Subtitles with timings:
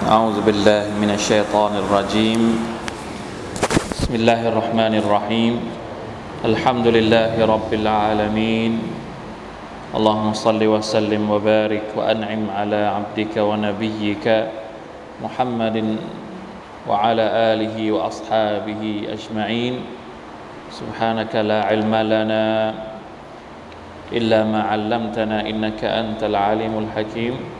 [0.00, 2.40] أعوذ بالله من الشيطان الرجيم.
[3.92, 5.54] بسم الله الرحمن الرحيم.
[6.40, 8.80] الحمد لله رب العالمين.
[9.92, 14.26] اللهم صل وسلم وبارك وأنعم على عبدك ونبيك
[15.20, 15.76] محمد
[16.88, 19.74] وعلى آله وأصحابه أجمعين.
[20.72, 22.44] سبحانك لا علم لنا
[24.16, 27.59] إلا ما علمتنا إنك أنت العليم الحكيم.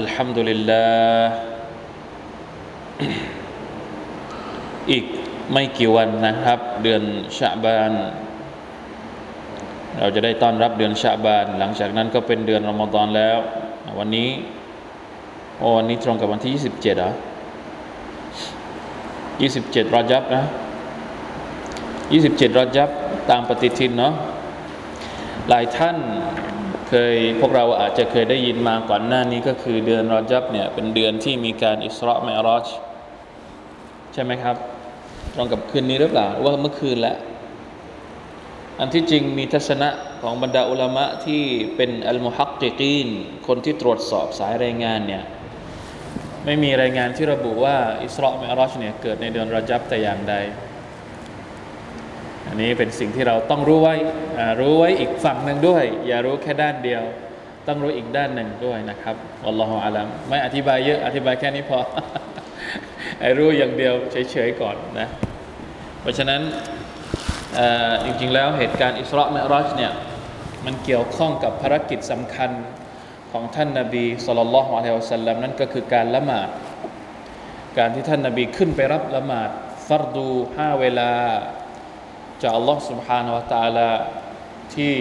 [0.00, 1.22] الحمد لله
[4.90, 5.04] อีก
[5.52, 7.02] ไม่กี่วันนะครับ เดือน
[7.38, 7.92] ชะบาน
[9.98, 13.38] เราจะได้ต้อนรับเดือนชะบาน หลังจากนั้นก็เป็นเดือนรอมฎอนแล้ว
[13.98, 14.28] วันนี้
[15.58, 17.10] โอ้วันนี้ตรงกับวันที่ 27เหรอ
[19.08, 20.44] 27รอจับนะ
[21.70, 22.88] 27รอจับ
[23.30, 24.12] ตามปฏิทินเนาะ
[25.48, 25.96] หลายท่าน
[26.95, 32.65] เคยพวกเราอาจจะเคยได้ยินมาก่อนหน้านี้ก็คือเดือนรอจับเนี่ยเป็นเดือนที่มีการอิสราเมรอจ
[34.13, 34.55] ใช่ไหมครับ
[35.35, 37.17] ตรงกับคืนนี้หรือเปล่าว่าเมื่อคืนแล้ว
[38.79, 39.89] อันที่จริงมีทัศนะ
[40.21, 41.41] ของบรรดาอุลามะที่
[41.75, 43.07] เป็นอัลมุฮักกิกีน
[43.47, 45.23] คนที่ตรวจสอบสายรายงานเนี่ย
[46.45, 50.35] ไม่มีรายงานที่ระบุว่าอิสราเมรอจเนี่ยเกิดในเดือนรอจับแต่อย่างใด
[52.53, 53.95] อันนี้เป็นสิ่งที่เราต้องรู้ไว้
[54.59, 57.03] รู้ไว้อีกฝั่งหนึ่งด้วย อย่ารู้แค่ด้านเดียว
[57.67, 59.15] ต้องรู้อีกด้านหนึ่งด้วยนะครับ
[59.47, 61.79] อัลลอฮฺอาลัมไม่อธิบายเยอะอธิบายแค่นี้พอ
[63.19, 65.07] ไอ้รู้อย่างเดียวเฉยๆก่อนนะ
[66.01, 66.41] เพราะฉะนั้น
[68.05, 69.91] จริงๆแล้วเหตุการณ์อิสราเมรอจเนี่ย
[70.65, 72.51] มันเกี่ยวข้องกับภารกิจสำคัญ
[73.31, 76.49] ของท่านนาบีสุลต่านละฮ์อะลัยฮิวะสัลลัมนั่นก็คือการละหมาด
[77.77, 79.49] การที่ท่านนาบีขึ้นไปรับละหมาด
[79.87, 81.11] ฟัรดูห้าเวลา
[82.42, 83.90] จากอัลลอฮ์ سبحانه และ تعالى
[84.74, 84.94] ที่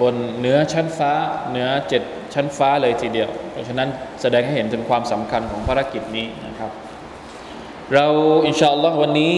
[0.00, 1.12] บนเหนือชั้นฟ้า
[1.50, 2.02] เหนือเจ็ด
[2.34, 3.88] ชั้นฟ้าเลยทีเดียว เพราะฉะนั้น
[4.22, 6.70] แสดงให้เห็นถึงความสำคัญของภารกิจนี้นะครับ
[7.94, 8.06] เรา
[8.46, 9.34] อินชาอัลลอฮ์วันนี้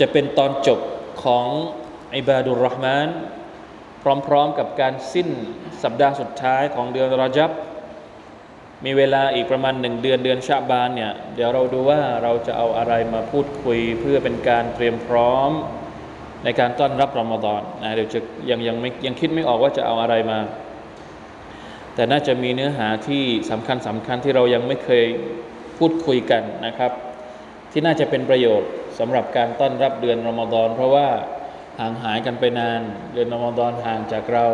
[0.00, 0.80] จะเป็นตอนจบ
[1.24, 1.46] ของ
[2.16, 3.08] อิบาดุลรห์มาน
[4.26, 5.28] พร้อมๆกับการสิ้น
[5.82, 7.50] สัปดาห์สุดท้ายของเดือนรอจับ
[8.85, 15.51] มีเวลาอีกประมาณหนึ่งเดือนเดือนชาบานเนี่ยเดี๋ยวเราดูว่าเราจะเอาอะไรมาพูดคุยเพื่อเป็นการเตรียมพร้อม
[16.43, 20.39] ในการต้อนรับรอมฎอนนะเดี๋ยวจะยังยังไม่ยังคิดไม่ออกว่าจะเอาอะไรมา
[21.95, 25.05] แต่น่าจะมีเนื้อหาที่สำคัญสำคัญที่เรายังไม่เคย
[25.77, 26.91] พูดคุยกันนะครับ
[27.71, 31.07] ที่น่าจะเป็นประโยชน์สำหรับการต้อนรับเดือนรอมฎอนเพราะว่า
[31.79, 32.81] ห่างหายกันไปนาน
[33.13, 34.45] เดือนรอมฎอนห่างจากเรา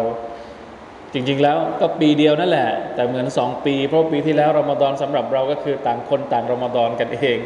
[1.13, 7.37] จริงๆแล้วก็ปีเดียวนั่นแหละ แต่เหมือนสองปี เพราะปีที่แล้วรอมฎอนสำหรับเราก็คือต่างคนต่างรอมฎอนกันเอง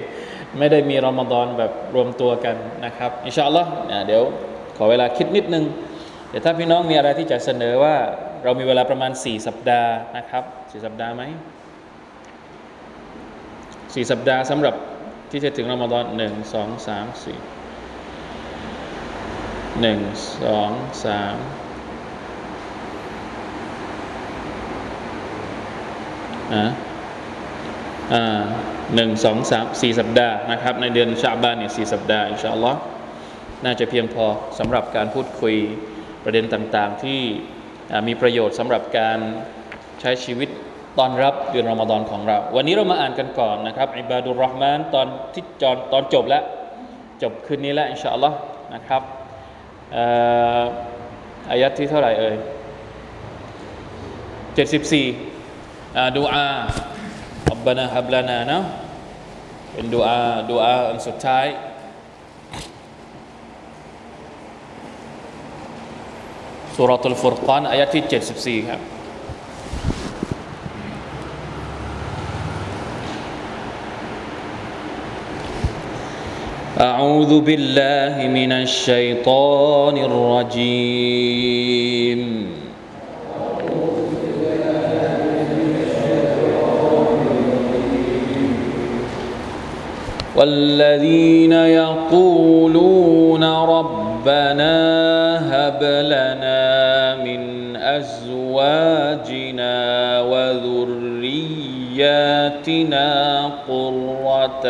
[0.59, 3.69] ไม่ได้มีรอมฎอนแบบรวมตัวกันนะครับอินชาอัลลอฮ์
[4.07, 4.23] เดี๋ยว
[4.77, 5.65] ขอเวลาคิดนิดนึง
[6.29, 7.95] เดี๋ยวถ้าพี่น้องมีอะไรที่จะเสนอว่า
[8.43, 11.23] เรามีเวลาประมาณ 4 สัปดาห์นะครับ4สัปดาห์ไหม
[14.03, 14.75] 4สัปดาห์สำหรับ
[15.31, 17.39] ที่จะถึงรอมฎอนหนึ่งสองสามสี่
[19.81, 19.99] หนึ่ง
[20.43, 20.71] สอง
[21.05, 21.35] สาม
[26.53, 26.63] อ่า
[28.13, 28.41] อ่า
[28.95, 32.79] หนึ่งสองสามสี่สัปดาห์นะครับ ในเดือนชาบานเนี่ยสี่สัปดาห์อินชาอัลลอฮ์
[33.65, 34.25] น่าจะเพียงพอ
[34.59, 35.55] สำหรับการพูดคุย
[36.23, 37.21] ประเด็นต่างๆ ที่
[38.07, 39.19] มีประโยชน์สำหรับการ
[40.01, 40.49] ใช้ชีวิต
[40.99, 46.43] ตอนรับเดือนรอมฎอนของเรา วันนี้เรามาอ่านกันก่อนนะครับอิบาดุลรอห์มานตอนที่จอนตอนจบแล้ว
[47.21, 48.37] จบคืนนี้แล้วอินชาอัลลอฮ์
[48.73, 49.01] นะครับ
[51.51, 52.35] อายัดที่เท่าไหร่เอ่ย
[54.55, 54.63] เจ็
[55.92, 56.46] ดสิบสี่ดูอา
[57.50, 58.64] อับบานาฮับลานาเนาะ
[59.72, 61.46] เป็นดูอาดูอาอันสุดท้าย
[66.74, 68.02] สุรทูลฟุรกานอายะที่
[68.62, 68.80] 74ครับ
[76.78, 82.20] أعوذ بالله من الشيطان الرجيم
[90.43, 94.75] والذين يقولون ربنا
[95.51, 99.31] هب لنا من أزواجنا
[100.21, 101.03] وذريتنا
[101.93, 104.65] ذرياتنا قرة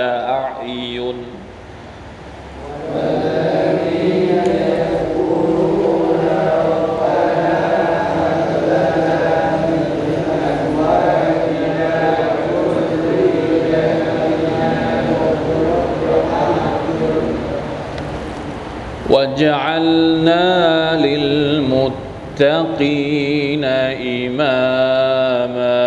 [19.24, 22.44] وجعلنا للمتقين
[24.20, 25.84] إماما.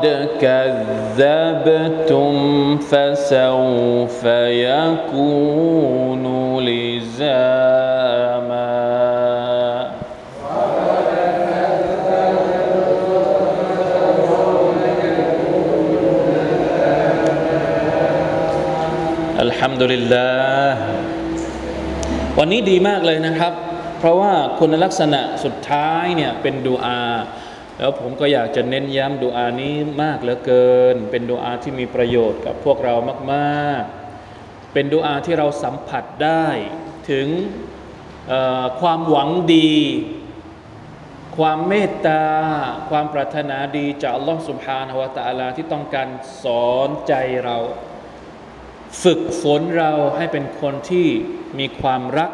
[0.00, 0.04] فقد
[0.40, 2.32] كذبتم
[2.78, 4.24] فسوف
[4.68, 6.24] يكون
[6.68, 8.36] لزاما
[19.40, 20.76] الحمد لله
[22.38, 23.52] วันนี้ดีมากเลยนะครับ
[23.98, 27.00] เพราะว่าคุณลักษณะสุดท้ายเนี่ยเป็นดูอา
[27.79, 32.95] แล้วผมก็อยากจะเน้นย้ำดูอานี้มากเหลือเกิน เป็นดูอาที่มีประโยชน์กับพวกเรา
[33.33, 36.45] มากๆ เป็นดูอาที่เราสัมผัสได้
[37.09, 37.27] ถึง
[38.81, 39.75] ความหวังดี
[41.37, 42.25] ความเมตตา
[42.89, 46.07] ความปรารถนาดีจากอัลลอฮ์สุบฮานาวะตะอาลาที่ต้องการ
[46.43, 47.13] สอนใจ
[47.45, 47.57] เรา
[49.03, 51.07] ฝึกฝนเราให้เป็นคนที่
[51.59, 52.31] มีความรัก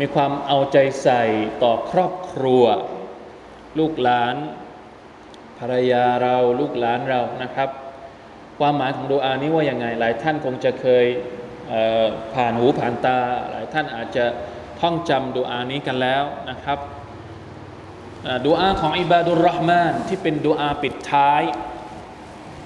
[0.00, 1.24] มีความเอาใจใส่
[1.62, 2.64] ต่อครอบครัว
[3.78, 4.36] ลูกหลาน
[5.58, 7.68] ภรรยาเราลูกหลานเรานะครับ
[8.58, 11.06] ความหมายของดูอานี้ว่าอย่างไง หลายท่านคงจะเคย
[11.68, 13.18] เผ่านหูผ่านตา
[13.50, 14.24] หลายท่านอาจจะ
[14.80, 16.78] ท่องจำดูอานี้กันแล้วนะครับ
[18.44, 21.42] ดูอาของอิบาดุลรห์มานที่เป็นดูอาปิดท้าย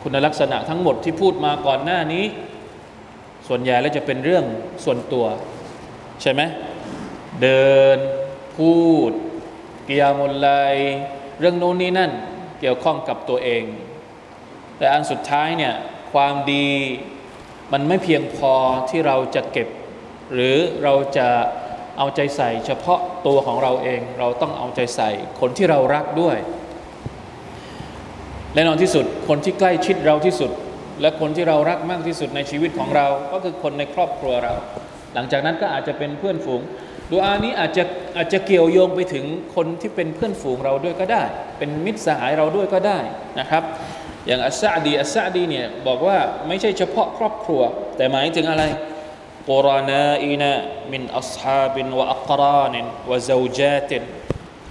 [0.03, 2.25] คุณลักษณะทั้งหมดที่พูดมาก่อนหน้านี้
[3.49, 4.45] ส่วนใหญ่แล้วจะเป็นเรื่อง
[4.85, 5.27] ส่วนตัว
[6.23, 6.43] ใช่ไหม
[7.43, 7.99] เดิน
[8.57, 8.75] พู
[9.11, 9.13] ด
[9.89, 10.49] กิยามุลไล
[11.41, 12.13] เรื่องนู้นนี่นั่น
[12.61, 13.65] เกี่ยวข้องกับตัวเอง
[14.79, 15.75] แต่อันสุดท้ายเนี่ย
[16.13, 16.69] ความดี
[17.73, 18.53] มันไม่เพียงพอ
[18.91, 19.69] ที่เราจะเก็บ
[20.33, 21.29] หรือเราจะ
[21.99, 25.11] เอาใจใส่ เฉพาะตัวของเราเองเราต้องเอาใจใส่
[25.41, 26.37] คนที่เรารักด้วย
[28.55, 30.51] และนอนที่สุดคนที่ใกล้ชิดเราที่สุด
[31.01, 34.55] และคนที่เรารักมากที่สุดในชีวิตของเรา ก็คือคนในครอบครัวเรา
[35.15, 36.61] หลังจากนั้นก็อาจจะเป็นเพื่อนฝูง
[37.13, 37.85] ดูอานี้อาจจะ
[38.17, 41.23] อาจจะเกี่ยวโยงไปถึงคนที่เป็นเพื่อนฝูงเราด้วยก็ได้
[41.59, 42.99] เป็นมิตรสหายเราด้วยก็ได้
[43.39, 43.63] นะครับ
[44.27, 47.61] อย่างอัสซาดีอัสซาดีเนี่ยบอกว่าไม่ใช่เฉพาะครอบครัว
[47.97, 48.65] แต่หมายถึงอะไร
[49.49, 50.53] กุรานาอีนา
[50.93, 52.75] มินอัศฮาบินวะอักราน
[53.11, 54.03] วะซาวจาติน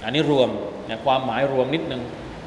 [0.03, 0.49] อันนี้รวม
[0.89, 2.01] นี่ยความหมายรวมนิดนึง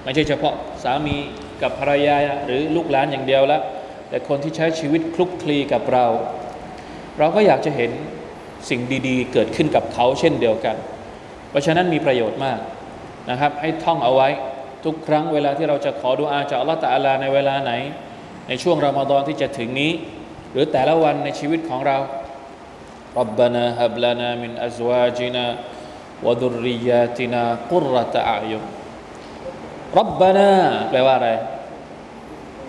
[0.05, 1.17] ไม่ใช่เฉพาะสามี
[1.63, 3.61] กับภรรยาหรือลูกหลานอย่างเดียวละ
[4.09, 6.07] แต่คนที่ใช้ชีวิตคลุกคลีกับเรา
[7.19, 7.91] เราก็อยากจะเห็น
[8.69, 10.77] สิ่งดีๆ เกิดขึ้นกับเขาเช่นเดียวกัน
[11.51, 12.59] เพราะฉะนั้นมีประโยชน์มาก
[13.31, 14.29] นะครับ ให้ท่องเอาไว้
[14.85, 17.73] ทุกครั้งเวลาที่เราจะขอดุอาจากอัลลอฮฺตะอัลลาในเวลาไหน
[18.49, 19.93] ในช่วงรอมฎอนที่จะถึงนี้
[20.53, 21.99] หรือแต่ละวันในชีวิตของเรา
[23.19, 25.45] รับบานาฮับลานามินอัจวาจินา
[26.27, 28.59] วดุริยาตินากุรตะอายุ
[29.99, 30.51] รับบนา
[30.91, 31.31] แปลว่าอะไร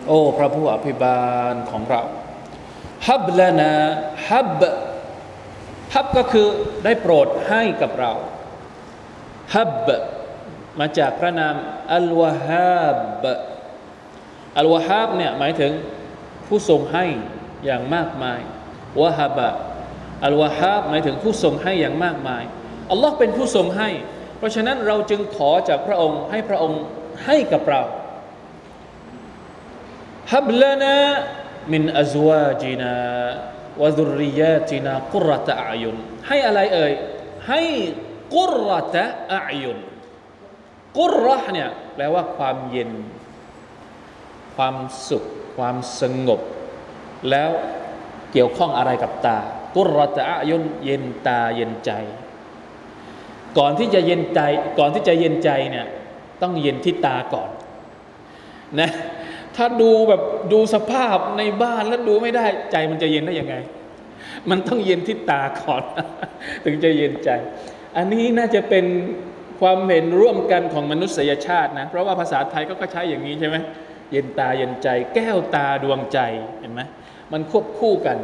[0.08, 1.22] โอ้ พระผู้อภิบา
[1.52, 2.02] ลของเรา
[3.08, 3.72] ฮับลานา
[4.30, 4.62] ฮับ
[5.96, 6.48] ฮับก็คือ
[6.84, 8.12] ได้โปรดให้กับเรา
[9.56, 9.88] ฮับ
[10.80, 11.56] มาจากพระนาม
[11.96, 12.86] อัลวะฮั
[13.22, 13.24] บ
[14.60, 15.72] อัลวะฮับเนี่ยหมายถึง
[16.48, 17.06] ผู้ทรงให้
[17.66, 18.40] อย่างมากมาย
[19.02, 19.40] วะฮับ
[20.26, 22.44] อัลวะฮับหมายถึงผู้ทรงให้อย่างมากมาย
[22.92, 23.90] อัลลอฮ์เป็นผู้ทรงให้
[24.38, 26.82] เพราะฉะนั้นเราจึงขอจากพระองค์ให้พระองค์
[27.26, 27.82] ให้กับเรา
[30.34, 30.96] ฮับลานา
[31.74, 32.96] มินอัจวาจินา
[33.82, 35.96] วะดุริยาตินากุรตะอายุน
[36.28, 36.94] ให้อะไรเอ่ย
[37.48, 37.62] ให้
[38.36, 39.78] กุรตะอายุน
[40.98, 42.92] กุรห์เนี่ยแปลว่าความเย็น
[44.56, 44.76] ความ
[45.10, 45.24] สุข
[45.58, 46.42] ความสงบ
[47.30, 47.50] แล้ว
[48.32, 49.38] เกี่ยวข้องอะไรกับตา
[49.76, 51.92] กุรตะอายุนเย็นตาเย็นใจ
[53.58, 54.42] ก่อนที่จะเย็นใจ
[54.80, 55.88] ก่อนที่จะเย็นใจเนี่ย
[56.42, 57.50] ต้องเย็นที่ตาก่อน
[58.80, 58.90] นะ
[59.56, 60.22] ถ้าดูแบบ
[60.54, 63.56] ดูสภาพในบ้านแล้วดูไม่ได้ใจมันจะเย็นได้ยังไง
[64.50, 65.84] มันต้องเย็นที่ตาก่อน
[66.66, 67.30] ถึงจะเย็นใจ
[67.98, 68.86] อันนี้น่าจะเป็น
[69.60, 73.58] ความเห็นร่วมกันของมนุษยชาตินะ เพราะว่าภาษาไทยก็ใช้อย่างนี้ใช่ไหม
[74.12, 76.20] เย็นตาเย็นใจ แก้วตาดวงใจ
[76.60, 76.82] เห็นไหม
[77.32, 78.18] มันควบคู่กัน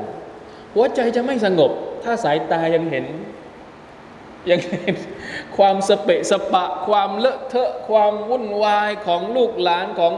[0.74, 1.72] หัวใจจะไม่สงบ
[2.04, 3.06] ถ้าสายตายังเห็น
[4.50, 4.96] ยังเห็น
[5.58, 10.14] ความสเปะสปะ ความเลอะเทอะ ความวุ่นวายของลูกหลานของ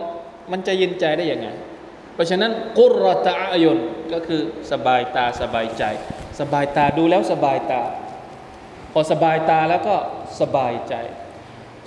[0.51, 1.47] มันจะเย็นใจได้ยังไง
[2.13, 3.77] เพราะฉะนั้นกุรตะอายน
[4.13, 5.83] ก็คือสบายตาสบายใจ
[6.39, 7.81] สบายตาดูแล้วสบายตา
[8.93, 9.95] พอสบายตาแล้วก็
[10.41, 10.95] สบายใจ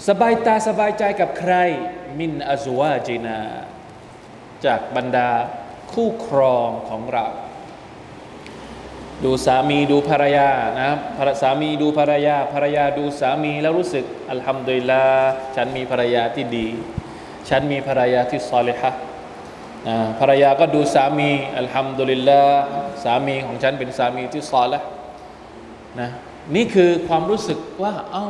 [0.08, 1.54] สบายตาสบายใจกับใคร
[2.18, 3.40] มินอัจวาจินา
[4.66, 5.30] จากบรรดา
[5.92, 7.26] คู่ครองของเรา
[9.24, 10.48] ดูสามีดูภรรยา
[10.80, 15.04] นะครับสามีดูภรรยาภรรยาดูสามีแล้วรู้สึกอัลฮัมดุลิลลา
[15.56, 16.68] ฉันมีภรรยาที่ดี
[17.48, 18.90] ฉันมีภรรยาที่ซอลิฮะ
[20.20, 22.62] ภรรยาก็ดูสามีอัลฮัมดุลิลลาห์
[23.04, 24.80] สามีของฉันเป็นสามีที่ซอละ
[26.00, 26.08] นะ
[26.56, 28.26] นี่คือความรู้สึกว่าเอา้า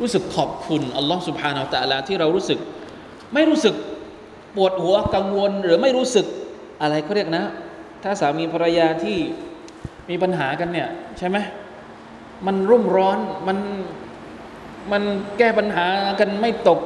[0.00, 2.58] รู้สึกขอบคุณอัลลอฮ์สุบฮานาอัลตะลาที่เรารู้สึก
[3.34, 3.74] ไม่รู้สึก
[4.56, 6.26] ปวดหัวกังวลหรือไม่รู้สึก
[6.82, 7.44] อะไรเขาเรียกนะ
[8.02, 9.18] ถ้าสามีภรรยาที่
[10.10, 10.88] มีปัญหากันเนี่ย
[11.18, 11.36] ใช่ไหม
[12.46, 13.58] มันรุ่มร้อนมัน
[14.92, 15.02] มัน
[15.38, 15.86] แก้ปัญหา
[16.20, 16.80] กันไม่ตก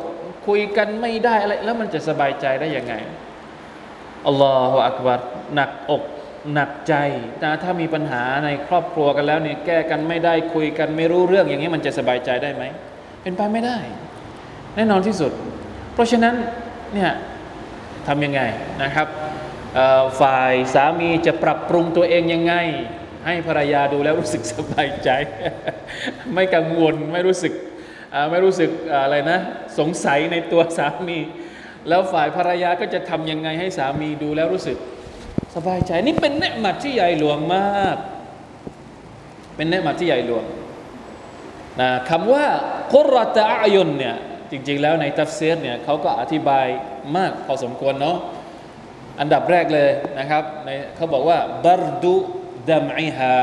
[0.47, 2.95] คุยกันไม่ได้อะไรแล้วมันจะสบายใจได้ยังไง
[4.27, 5.21] อัลลอฮฺอักบัร
[5.55, 6.03] หนักอก
[6.55, 6.95] หนักใจ
[7.43, 12.65] นะถ้ามีปัญหาในครอบครัวกันแล้วเนี่ยแก้กันไม่ได้คุยกันไม่รู้เรื่องอย่างนี้มันจะสบายใจได้ไหม
[13.23, 13.79] เป็นไปไม่ได้
[14.77, 15.33] แน่นอนที่สุด
[15.95, 16.35] เพราะฉะนั้น
[16.95, 17.11] เนี่ย
[18.07, 18.41] ทำยังไง
[18.83, 19.07] นะครับ
[20.21, 22.55] ฝ่ายสามีจะปรับปรุงตัวเองยังไง
[23.27, 25.11] ให้ภรรยาดูแล้วรู้สึกสบายใจ
[26.35, 27.53] ไม่กังวลไม่รู้สึก
[28.31, 28.71] ไม่รู้สึก
[29.02, 29.38] อะไรนะ
[29.78, 31.19] สงสัยในตัวสามี
[31.88, 34.78] แล้วฝ่ายภรรยาก็จะทำยังไงให้สามีดูแล้วรู้สึก
[35.57, 37.97] สบายใจนี่เป็นเนืหมัดที่ใหญ่หลวงมาก
[39.57, 40.45] เป็นเนืหมัดที่ใหญ่หลวง
[41.81, 42.47] นะคำว่า
[42.92, 44.16] กุรตะอายุนเนี่ย
[44.50, 46.66] จริงๆแล้วในตัฟเซีรเนี่ยเขาก็อธิบาย
[47.16, 48.16] มากพอสมควรเนาะ
[49.21, 52.16] อันดับแรกเลยนะครับในเขาบอกว่าบารดุ
[52.71, 53.37] ดัมอิฮา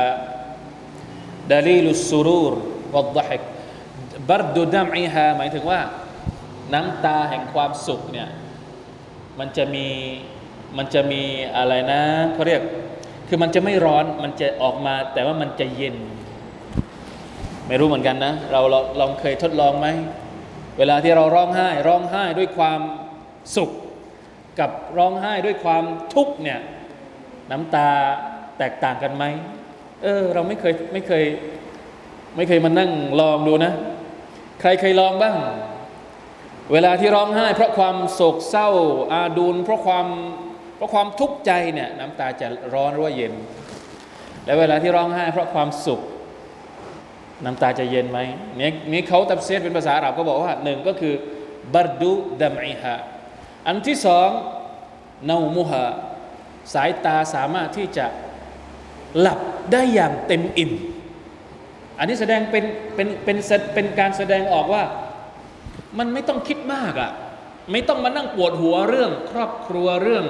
[1.52, 2.54] ดลีลุสซูรูร
[2.94, 3.42] วัดดฮิก
[4.30, 5.80] บัรดูดัมอีฮาหมายถึงว่า
[6.74, 8.28] น้ำตาแห่งความสุขเนี่ย
[9.38, 9.86] มันจะมี
[10.76, 11.22] มันจะมี
[11.56, 12.02] อะไรนะ
[12.34, 12.62] เขาเรียก
[13.28, 15.96] คือมันจะไม่ร้อนมันจะออกมาแต่ว่ามันจะเย็น
[17.66, 18.60] ไม่รู้เหมือนกันนะเรา
[19.00, 19.88] ลองเคยทดลองไหม
[20.78, 22.80] เวลาที่เราร้องไห้ ร้องไห้ด้วยความ
[23.56, 23.70] สุข
[24.60, 25.84] กับร้องไห้ด้วยความ
[26.14, 26.60] ทุกข์เนี่ย
[27.50, 27.88] น้ำตา
[28.58, 29.24] แตกต่างกันไหม
[30.02, 31.24] เออเราไม่เคยไม่เคย
[32.36, 33.72] ไม่เคยมานั่งลองดูนะ
[34.60, 35.36] ใครเคยลองบ้าง
[36.72, 38.68] เวลาที่ร้องไห้ เพราะความโศกเศร้า
[39.12, 40.06] อาดูลเพราะความ
[40.76, 43.32] เพราะความทุกข์ใจเนี่ยน้ำตาจะร้อนหรือว่าเย็น
[44.44, 46.00] และเวลาที่ร้องไห้ เพราะความสุข
[47.44, 48.18] น้ำตาจะเย็นไหม
[48.60, 51.14] นี่นี่เขาตับเซตเป็นภาษาอาหรับก็บอกว่าหนึ่งก็คือ
[51.74, 52.96] บารดูดัมอิฮะ
[53.66, 54.28] อันที่สอง
[55.30, 55.84] นามุฮะ
[56.74, 58.06] สายตาสามารถที่จะ
[59.18, 59.40] หลับ
[59.72, 60.72] ได้อย่างเต็มอิ่ม
[62.00, 62.64] อันนี้แสดงเป็น
[62.94, 63.36] เป็นเป็น
[63.74, 64.82] เป็นการแสดงออกว่า
[65.98, 67.10] มันไม่ต้องคิดมากอะ่ะ
[67.72, 70.24] ไม่ต้องมานั่งปวดหัวเรื่องครอบครัวเรื่อง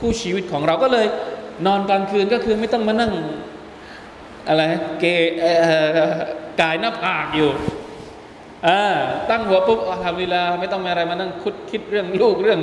[0.00, 1.06] คู่ชีวิตของเราก็เลย
[1.66, 3.12] นอนกลางคืนก็คือไม่ต้องมานั่ง
[4.48, 4.62] อะไร
[5.00, 5.04] เก
[6.60, 7.50] กายหน้าผากอยู่
[8.66, 8.82] อ่า
[9.30, 12.60] ตั้งหัวปุ๊บทำเวลาไม่ต้องมีอะไรมานั่งคุดคิดเรื่องลูกเรื่อง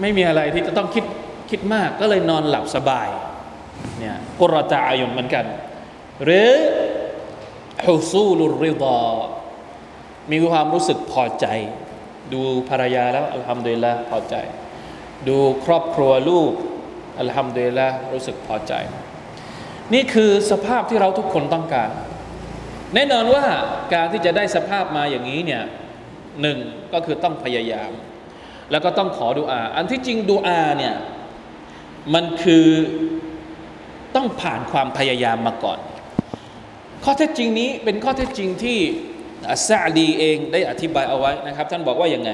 [0.00, 1.04] ไม่มีอะไรที่จะต้องคิด
[1.50, 3.08] คิดมากก็เลยนอนหลับสบาย
[3.98, 5.44] เนี่ยกุรตาอายุเหมือนกัน
[6.24, 6.50] หรือ
[7.86, 9.02] ฮุซูลุริดา
[10.30, 11.46] มีความรู้สึกพอใจ
[12.32, 14.34] ดูภรรยาแล้วอัลฮัมดุลิลละพอใจ
[15.28, 16.52] ดูครอบครัวลูก
[17.20, 18.72] อัลฮัมดุลิลละรู้สึกพอใจ
[19.94, 21.90] นี่คือสภาพที่เราทุกคนต้องการ
[22.94, 23.44] แน่นอนว่า
[23.94, 25.62] การที่จะได้สภาพมาอย่างนี้เนี่ย
[26.42, 26.58] หนึ่ง
[26.92, 27.90] ก็คือต้องพยายาม
[28.70, 30.94] แล้วก็ต้องขอดุอา อันที่จริงดุอาเนี่ย
[32.14, 32.66] มันคือ
[34.14, 35.78] ต้องผ่านความพยายามมาก่อน
[37.03, 38.79] ข้อเท็จจริงนี้เป็นข้อเท็จจริงที่
[39.51, 42.29] อัสซาดีเองได้อธิบายเอาไว้นะครับ ท่านบอกว่าอย่างไง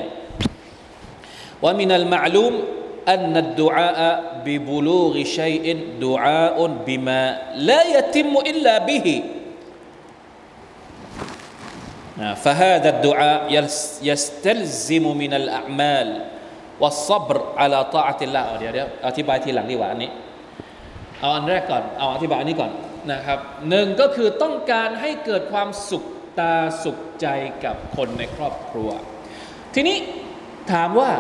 [1.63, 2.53] ว่ามินัลมะลูม
[3.11, 4.11] อันนัดดุอา
[4.45, 7.23] บิบุลูกชัยอินดุอาอุนบิมา
[7.69, 9.17] ลายติมอิลลาบิฮิ
[12.45, 13.39] فهذا الدعاء
[14.09, 16.07] يستلزم من الأعمال
[16.81, 20.09] والصبر على طاعة الله เดี๋ยวเดี๋ยวอธิบายทีหลังดีกว่าอันนี้
[21.19, 22.71] เอาอันแรกก่อนเอาอธิบายอันนี้ก่อน
[23.12, 26.04] นะครับหนึ่งก็คือต้องการให้เกิดความสุข
[26.38, 27.26] ตาสุขใจ
[27.64, 28.90] กับคนในครอบครัว
[29.74, 29.96] ทีนี้
[30.72, 31.10] ถามว่า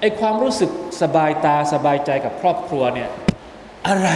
[0.00, 0.70] ไอความรู้สึก
[1.02, 3.10] สบายตาสบายใจกับครอบครัวเนี่ย
[3.88, 4.10] อะไร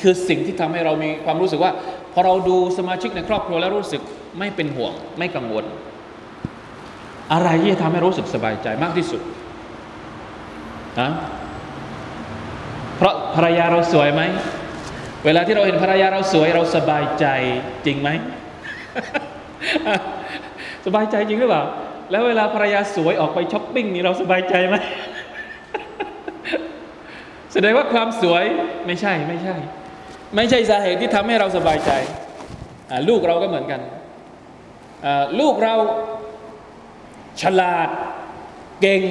[0.00, 1.72] คือสิ่งที่ทำให้เรามีความรู้สึกว่า
[2.12, 4.02] พอเราดูสมาชิกในครอบครัวแล้วรู้สึก
[4.38, 5.64] ไม่เป็นห่วงไม่กังวล
[7.32, 9.20] อะไรที่จะทำให้รู้สึกสบายใจมากที่สุด
[11.00, 11.10] นะ
[12.96, 14.22] เพราะภรรยาเราสวยไหม
[15.24, 17.26] เวลาที่เราเห็นภรรยาเราสวยเราสบายใจ
[17.86, 18.08] จริงไหม
[20.86, 21.64] สบายใจจริงหรือเปล่า
[22.10, 24.76] แล้วเวลาภรรยาสวยออกไปช้อปปิ้งนี่เราสบายใจไหม
[27.52, 28.44] แสดงว่าความสวย
[28.86, 29.56] ไม่ใช่ไม่ใช่
[30.36, 31.92] ไม่ใช่สาเหตุที่ทำให้เราสบายใจ
[33.08, 33.80] ลูกเราก็เหมือนกัน
[35.40, 35.74] ลูกเรา
[37.42, 37.88] ฉลาด
[38.80, 39.02] เก่ง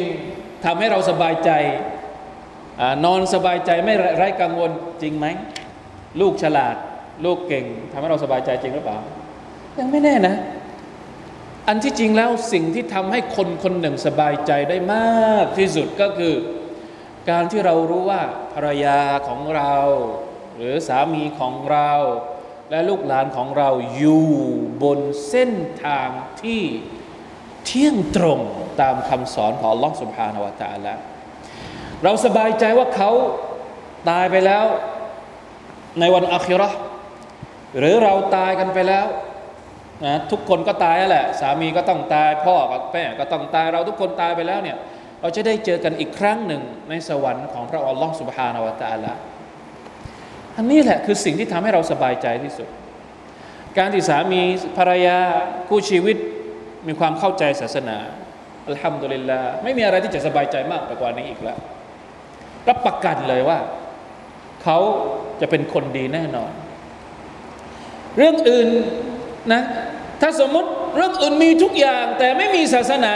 [0.65, 1.51] ทำให้เราสบายใจ
[2.81, 4.71] อนอนสบายใจไม่ไร้กังวล
[5.01, 5.25] จริงไหม
[6.21, 6.75] ลูกฉลาด
[7.25, 8.99] ลูกเก่งทำให้เราสบายใจจริงหรือเปล่า
[9.79, 10.35] ยังไม่แน่นะ
[11.67, 16.35] อันที่จริงแล้วสิ่งที่ทำให้คนคนหนึ่งสบายใจได้มากที่สุดก็คือ
[17.29, 18.21] การที่เรารู้ว่า
[18.53, 19.75] ภรรยาของเรา
[20.55, 21.91] หรือสามีของเรา
[22.69, 24.27] และลูกหลานของเราอยู่
[24.83, 25.51] บนเส้น
[25.85, 26.09] ทาง
[26.41, 26.61] ที่
[27.65, 28.39] เที่ยงตรง
[28.81, 30.53] ตามคำสอนของ Allah Subhanahu wa
[32.03, 33.11] เราสบายใจว่าเขา
[34.09, 34.65] ตายไปแล้ว
[35.99, 36.77] ในวันอัคิเราะห์
[37.77, 39.05] หรือเราตายกันไปแล้ว
[40.05, 44.77] นะทุกคนก็ตายแหละ สามีก็ต้องตายพ่อกับแม่ก็ต้องตายเราทุกคนตายไปแล้วเนี่ย
[45.21, 49.13] เราจะได้เจอกันอีกครั้งหนึ่งในสวรรค์ของพระอัลลอฮ์สุบฮานาวตาละ
[50.57, 52.67] อันนี้แหละคือสิ่งที่ทำให้เราสบายใจที่สุด
[53.77, 54.41] การที่สามี
[54.77, 55.17] ภรรยา
[55.67, 56.17] คู่ชีวิต
[56.87, 57.97] มีความเข้าใจศาสนา
[58.67, 61.57] อัลฮัมดุลิลลาไม่มีอะไรที่จะสบายใจมากไปกว่านี้อีกแล้ว
[62.69, 63.57] รับประกันเลยว่า
[64.69, 64.83] เขา
[65.41, 66.51] จะเป็นคนดีแน่นอน
[68.17, 68.69] เรื่องอื่น
[69.53, 69.61] นะ
[70.21, 73.13] ถ้าสมมติเรื่องอื่นมีทุกอย่าง แต่ไม่มีศาสนา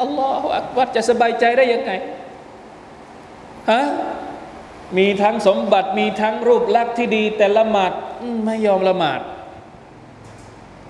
[0.00, 1.92] อัลลอฮฺอักบัดจะสบายใจได้ยังไง
[3.70, 3.82] ฮะ
[4.98, 7.92] มีทั้งสมบัติมีทั้งรูปลักษณ์ที่ดี แต่ละหมาด
[8.46, 9.20] ไม่ยอมละหมาด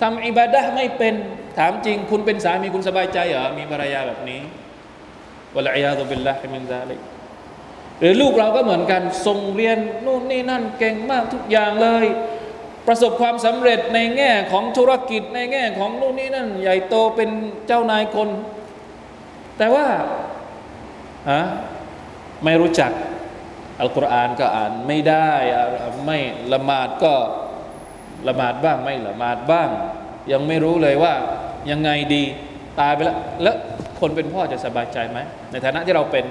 [0.00, 1.14] ทำอิบาดะไม่เป็น
[1.58, 4.40] ถามจริง คุณเป็นสามีคุณสบายใจเหรอมีภรรยาแบบนี้
[5.54, 7.00] วะลัยยาตุบิลลาฮิมินซาลิก
[8.00, 12.06] หรือลูกเราก็เหมือนกันส่งเรียนนู่นนี่นั่นเก่งมากทุกอย่างเลย
[12.86, 17.30] ประสบความสำเร็จในแง่ของธุรกิจในแง่ของนู่นนี่นั่น ใหญ่โตเป็น
[17.66, 18.28] เจ้านายคน
[19.58, 19.86] แต่ว่า
[21.30, 21.42] ฮะ
[22.44, 22.92] ไม่รู้จัก
[23.80, 25.30] อัลกุรอานก็อ่านไม่ได้
[26.06, 26.18] ไม่
[26.52, 27.14] ละหมาดก็
[28.28, 29.68] ละหมาดบ้างไม่ละหมาดบ้าง
[30.32, 31.14] ยังไม่รู้เลยว่า
[31.70, 32.22] ยังไงดี
[32.80, 33.56] ตายไปแล้วแล้ว
[34.00, 35.18] คนเป็นพ่อจะสบายใจไหม
[35.50, 36.24] ในฐานะที่เราเป็น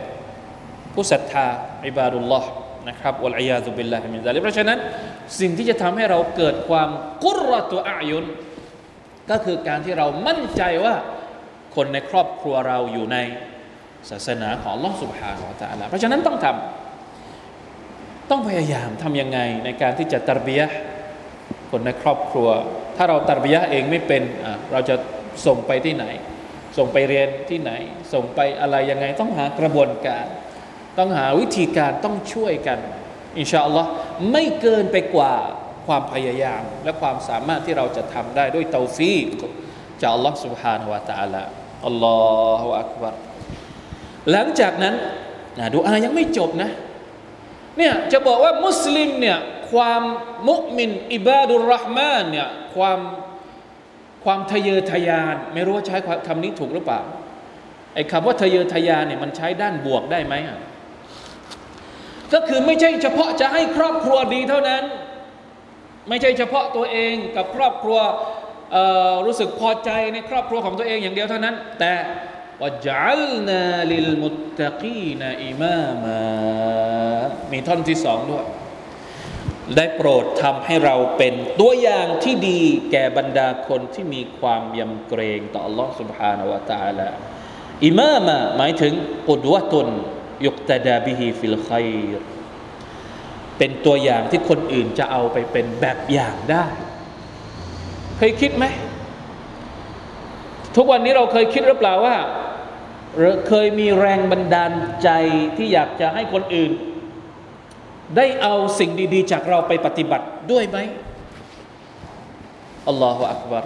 [0.95, 1.45] ผู้ศรัทธา
[1.87, 2.49] อิบาดุลลอฮ์
[2.89, 4.77] นะครับวะลัยยาตุบิลลาฮิมินซาลิเพราะฉะนั้น
[5.39, 6.89] สิ่งที่จะทำให้เราเกิดความ
[7.23, 8.25] กุรตุอายุน
[9.29, 10.95] ก็คือการที่เรามั่นใจว่า
[11.75, 13.17] คนในครอบครัวเราอยู่ใน
[14.09, 20.65] ศาสนาของลอสุบฮานาอัลลอฮ์เพราะฉะนั้นต้องทำต้องพยายามทำยังไงในการที่จะตรบียะ
[21.71, 22.49] คนในครอบครัว
[22.97, 24.21] ถ้าเราตรบียะเองไม่เป็น
[24.71, 24.95] เราจะ
[25.45, 26.05] ส่งไปที่ไหน
[26.77, 27.71] ส่งไปเรียนที่ไหน
[28.13, 30.25] ส่งไปอะไรยังไงต้องหากระบวนการ
[30.98, 32.78] ต้องหาวิธีการต้องช่วยกัน
[33.38, 33.90] อินชาอัลลอฮ์
[34.32, 35.34] ไม่เกินไปกว่า
[35.86, 39.26] ความพยายาม และความสามารถที่เราจะทำได้ด้วยเตาฟีก
[40.00, 41.42] จากอัลลอฮ์ سبحانه และ تعالى
[41.86, 42.20] อัลลอ
[42.60, 43.14] ฮฺอักบาร
[44.30, 44.94] หลังจากนั้น
[45.58, 46.70] นะดูอายังไม่จบนะ
[47.78, 49.38] เนี่ยจะบอกว่ามุสลิมเนี่ย
[49.72, 50.02] ความ
[50.48, 52.98] มุมินอิบาดุลรห์มานเนี่ยความ
[54.24, 55.96] ความทะเยอทะยาน ไม่รู้ว่าใช้
[56.26, 57.00] คำนี้ถูกหรือเปล่า
[57.94, 60.58] ไอ้คำว่าทะเยอทะยานเนี่ยมันใช้ด้านบวกได้ไหมอ่ะ
[62.32, 64.82] ก็คือไม่ใช่เฉพาะจะให้ครอบครัวดีเท่านั้น
[66.08, 67.98] ไม่ใช่เฉพาะตัวเองกับครอบครัว
[69.26, 71.94] รู้สึกพอใจในครอบครัวของตัวเองอย่างเดียวเท่านั้น แต่
[72.60, 76.20] ว่าจัลนาลิลมุตตะกีนอิมามา
[77.52, 78.46] มีท่อนที่สองด้วย
[79.76, 82.60] ได้โปรดทำให้เราเป็นตัวอย่างที่ดี
[82.92, 87.08] แก่บรรดาคนที่มีความยำเกรงต่อ Allah سبحانه และ تعالى
[87.84, 88.92] อิมามะหมายถึง
[89.28, 89.88] กุดวะตุน
[90.45, 92.21] ยุกตดาบิฮิฟิลขัยร
[93.57, 96.65] เป็นตัวอย่างที่คนอื่นจะเอาไปเป็นแบบอย่างได้
[98.17, 98.65] เคยคิดไหม
[100.75, 102.15] ทุกวันนี้เราเคยคิดหรือเปล่าว่า
[103.47, 104.71] เคยมีแรงบันดาล
[105.03, 105.09] ใจ
[105.57, 106.71] ที่อยากจะให้คนอื่น
[108.17, 110.77] ได้เอาสิ่งดี ๆ จากเราไปปฏิบัติด้วยไหม
[112.87, 113.65] อัลลอฮฺอักบาร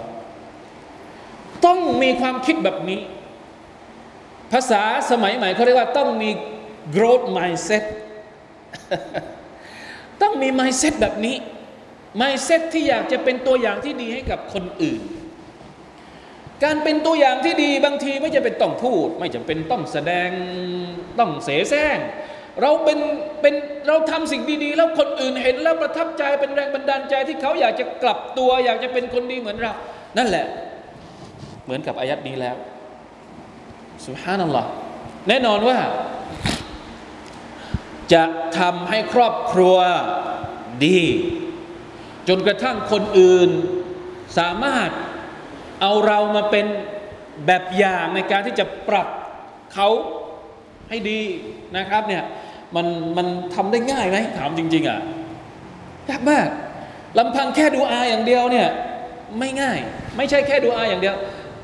[1.64, 3.00] ต้องมีความคิดแบบนี้
[4.52, 6.30] ภาษาสมัยใหม่เขาเรียกว่าต้องมี
[6.94, 7.84] growth mindset
[10.22, 11.36] ต้องมี mindset แบบนี้
[12.20, 15.00] mindset ที่อยากจะเป็นตัวอย่างที่ดีให้กับคนอื่น
[16.64, 20.30] การเป็นตัวอย่างที่ดีบางทีไม่จะเป็นต้องพูด ไม่จำเป็นต้องแสดง
[21.18, 21.98] ต้องเสแสร้ง
[22.62, 22.98] เราเป็น
[23.42, 23.54] เป็น
[23.86, 29.72] เราทำสิ่งดีๆ แล้วคนอื่นเห็นแล้วประทับใจเป็นแรงบันดาลใจที่เขาอยากจะกลับตัว อยากจะเป็นคนดีเหมือนเรา
[30.18, 30.46] นั่นแหละ
[31.64, 32.56] เหมือนกับอายัดนี้แล้ว
[34.06, 34.68] สุฮานัลลอฮ์
[35.28, 35.78] แน่นอนว่า
[38.12, 38.24] จะ
[38.58, 39.76] ทำให้ครอบครัว
[40.86, 41.00] ดี
[42.28, 43.50] จนกระทั่งคนอื่น
[44.38, 44.90] สามารถ
[45.80, 46.66] เอาเรามาเป็น
[47.46, 49.08] แบบอย่างในการที่จะปรับ
[49.74, 49.88] เขา
[50.88, 51.20] ให้ดี
[51.76, 52.22] นะครับเนี่ย
[52.76, 55.00] มันมันทำได้ง่ายไหมถามจริง ๆอะ
[56.10, 56.48] ยากมาก
[57.18, 58.68] ลำพังแค่ดูอาอย่างเดียวเนี่ย
[59.38, 59.78] ไม่ง่าย
[60.16, 61.16] ไม่ใช่แค่ดูอาอย่างเดียว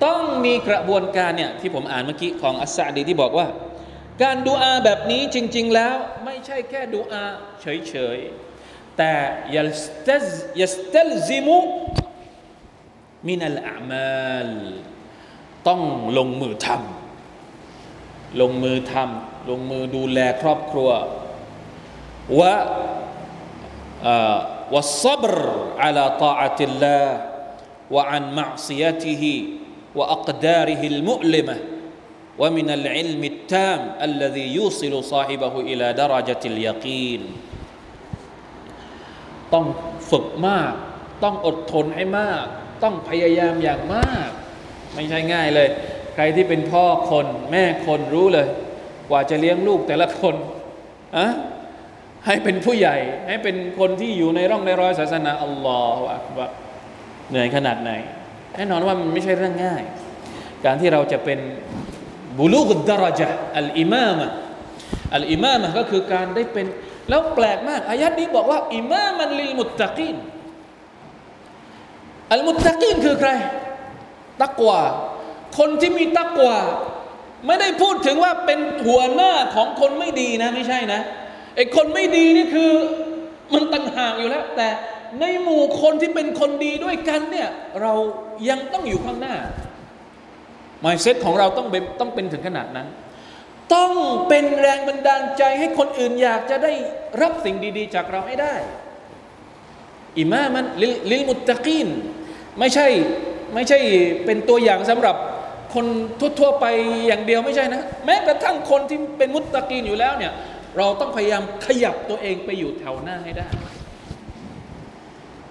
[0.04, 3.46] ต้องมีกระบวนการเนี่ยที่ผมอ่านเมื่อกี้ของอัสซาดีที่บอกว่า
[4.22, 7.24] การดูอาแบบนี้จริง ๆ แล้วไม่ใช่แค่ดูอา
[7.62, 9.12] เฉยๆ แต่
[9.54, 10.08] ยัสต
[10.60, 11.58] ยัสตลซิมุ
[13.28, 14.50] มินัลอามัล
[15.68, 15.80] ต้อง
[16.18, 20.90] ลงมือทำลงมือทำลงมือดูแลครอบครัว
[22.40, 25.36] والصبر
[32.40, 35.76] ومن العلم التام الذي يوصل صاحبه إلى
[39.54, 39.66] ต้อง
[40.10, 40.72] ฝึกมาก
[41.24, 42.44] ต้องอดทนให้มาก
[42.82, 44.28] ต้องพยายามอย่างมาก
[44.94, 45.68] ไม่ใช่ง่ายเลย
[46.14, 48.46] ใครที่เป็นพ่อคนแม่คนรู้เลย
[49.10, 50.34] กว่าจะเลี้ยงลูกแต่ละคน
[51.16, 51.26] อะ
[52.26, 52.96] ให้เป็นผู้ใหญ่
[53.28, 56.38] ให้เป็นคนที่อยู่ในร่องในรอยศาสนาอัลลอฮฺอักบ
[57.30, 57.90] เหนื่อยขนาดไหน
[58.54, 59.82] แน่นอนว่ามันไม่ใช่เรื่องง่าย
[60.64, 61.38] การที่เราจะเป็น
[62.38, 64.26] บุลูกดารจ์อัลอิมามะ
[65.14, 66.66] อัลอิมามะก็คือการได้เป็น
[67.08, 70.16] แล้วแปลกมากอายัดนี้บอกว่าอิมามันลิลมุตตะกีน
[72.32, 73.30] อัลมุตตะกีนคือใคร
[74.42, 74.80] ตักวา
[75.58, 76.56] คนที่มีตักวา
[77.46, 81.00] ไม่ได้พูดถึงว่าเป็นหัวหน้าของคนไม่ดีนะไม่ใช่นะ
[81.56, 82.70] ไอ้คนไม่ดีนี่คือ
[83.54, 84.68] มันต่างหากอยู่แล้ว แต่
[85.20, 87.48] ในหมู่คนที่เป็นคนดีด้วยกันเนี่ย
[87.80, 87.92] เรา
[88.48, 89.36] ยังต้องอยู่ข้างหน้า
[90.84, 92.88] มายเซ็ตของเราต้องเป็นต้องเป็นถึงขนาดนั้น
[93.74, 93.92] ต้อง
[94.28, 96.72] เป็นแรงบันดาลใจให้คนอื่นอยากจะได้
[97.22, 98.54] รับสิ่งดี ๆ จากเราให้ได้
[100.18, 100.64] อิมามัน
[101.10, 101.88] ลิลมุตตะกีน
[102.58, 102.86] ไม่ใช่
[103.54, 103.78] ไม่ใช่
[104.24, 105.16] เป็นตัวอย่างสำหรับ
[105.74, 105.86] คน
[106.40, 106.66] ทั่วๆไป
[107.06, 110.32] อย่างเดียวไม่ใช่นะ แม้กระทั่งคนที่เป็นมุตตะกีนอยู่แล้วเนี่ย
[110.76, 113.46] เราต้องพยายามขยับตัวเองไปอยู่แถวหน้าให้ได้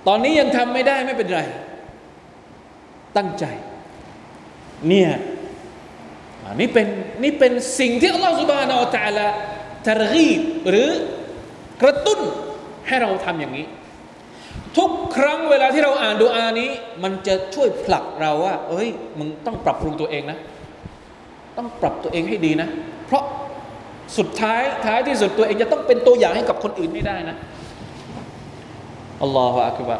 [0.07, 1.41] ตอนนี้ยังทำไม่ได้ไม่เป็นไร
[3.17, 3.45] ตั้งใจ
[4.89, 5.11] เนี่ย
[6.59, 6.87] นี่เป็น
[7.23, 9.27] นี่เป็นสิ่งที่อัลลอฮฺสุบานาอัลตะลา
[9.87, 10.89] ทรกีบหรือ
[11.81, 12.19] กระตุ้น
[12.87, 13.65] ให้เราทำอย่างนี้
[14.77, 16.69] ทุกครั้งเวลาที่เราอ่านดูอานี้
[17.03, 18.87] มันจะช่วยผลักเราว่า เอ้ย
[19.19, 20.37] มึงต้องปรับปรุงตัวเองนะ
[21.57, 22.67] ต้องปรับตัวเองให้ดีนะ
[23.05, 23.23] เพราะ
[24.17, 27.37] สุดท้ายท้ายที่สุดตัวเองจะต้องเป็นตัวอย่างให้กับคนอื่นไม่ได้นะ
[29.21, 29.97] อัลลอฮฺอักบะ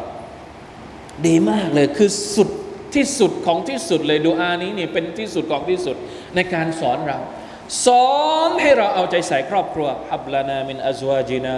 [1.26, 2.50] ดีมากเลยคือสุด
[2.94, 5.96] ที่สุดของที่สุดเลยดูอานี้นี่เป็นที่สุดของที่สุด
[6.34, 7.18] ในการสอนเรา
[7.86, 8.08] สอ
[8.48, 11.54] นให้เราเอาใจใส่ครอบครัวฮับลานามินอัจวาจินา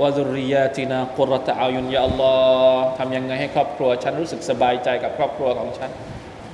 [0.00, 2.32] วะดุริยาตินากุรตะอายุนยาอัลลอ
[2.74, 5.90] ฮ์ทำยังไงให้ครอบครัว ฉันรู้สึกสบายใจกับครอบครัวของฉัน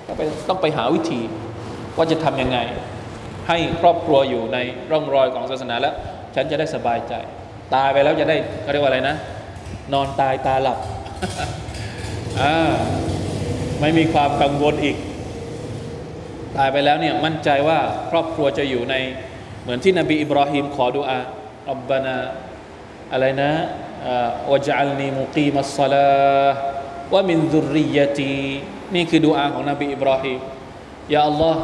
[0.07, 1.21] ต้องไปต้องไปหาวิธี
[1.97, 2.59] ว่าจะทำยังไง
[3.49, 4.59] ให้ครอบครัวอยู่ใน
[4.91, 5.95] ร่องรอยของศาสนาแล้ว
[6.35, 7.15] ฉันจะได้สบายใจ
[7.75, 9.17] ตายไปแล้วจะได้เขาเรียกว่าอะไรนะ
[9.93, 10.79] นอนตายตาหลับ
[12.41, 12.55] อ่า
[13.81, 14.97] ไม่มีความกังวลอีก
[16.57, 17.79] ตายไปแล้วเนี่ยมั่นใจว่า
[18.11, 18.95] ครอบครัวจะอยู่ใน
[19.63, 21.19] เหมือนที่นบีอิบราฮิมขอดุอา
[21.71, 22.17] อับบานา
[23.13, 23.51] อะไรนะ
[24.53, 26.09] วะจัลนีมุกีมัสซาลา
[27.13, 28.35] วะมินซุริยตี
[28.95, 30.39] นี่คือดูอาของนบีอิบราฮิม
[31.15, 31.61] ยาอัลลอฮ์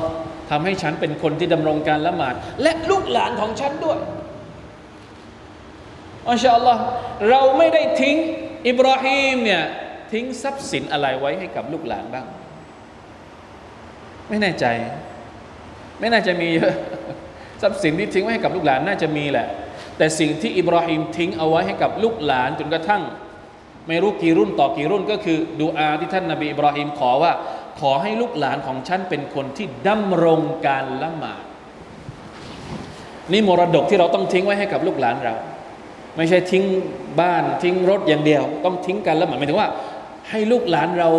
[0.50, 3.98] ทำให้ฉันเป็นคนที่ดำรงการละหมาด และลูกหลานของฉันด้วย
[6.28, 6.82] อัลชาอัลลอฮ์
[7.30, 8.16] เราไม่ได้ทิ้ง
[8.68, 9.64] อิบราฮิมเนี่ย
[10.12, 12.26] ทิ้งทรัพย์สินอะไรไว้ให้กับลูกหลานบ้าง
[14.28, 14.66] ไม่แน่ใจ
[16.00, 16.74] ไม่น่าจะมีเยอะ
[17.62, 19.46] ทรัพย์สินที่ทิ้งไว้ให้กับลูกหลานน่าจะมีแหละ
[19.98, 23.02] แต่สิ่งที่อิบราฮิมทิ้งเอาไว้ให้กับลูกหลานจนกระทั่ง
[23.88, 27.32] ไม่รู้กี่รุ่นต่อกี่รุ่นก็คือดูอาที่ท่านนาบีอิบราฮิมขอว่า
[27.80, 31.42] ขอให้ลูกหลานของฉันเป็นคนที่ดำรงการละหมาด
[33.32, 35.34] นี่มรดกที่เราต้องทิ้งไว้ให้กับลูกหลานเรา
[36.16, 36.64] ไม่ใช่ทิ้ง
[37.20, 39.68] บ้านทิ้งรถอย่างเดียว ต้องทิ้งการละหมาดหมายถึงว่า
[40.30, 41.10] ให้ลูกหลานเรา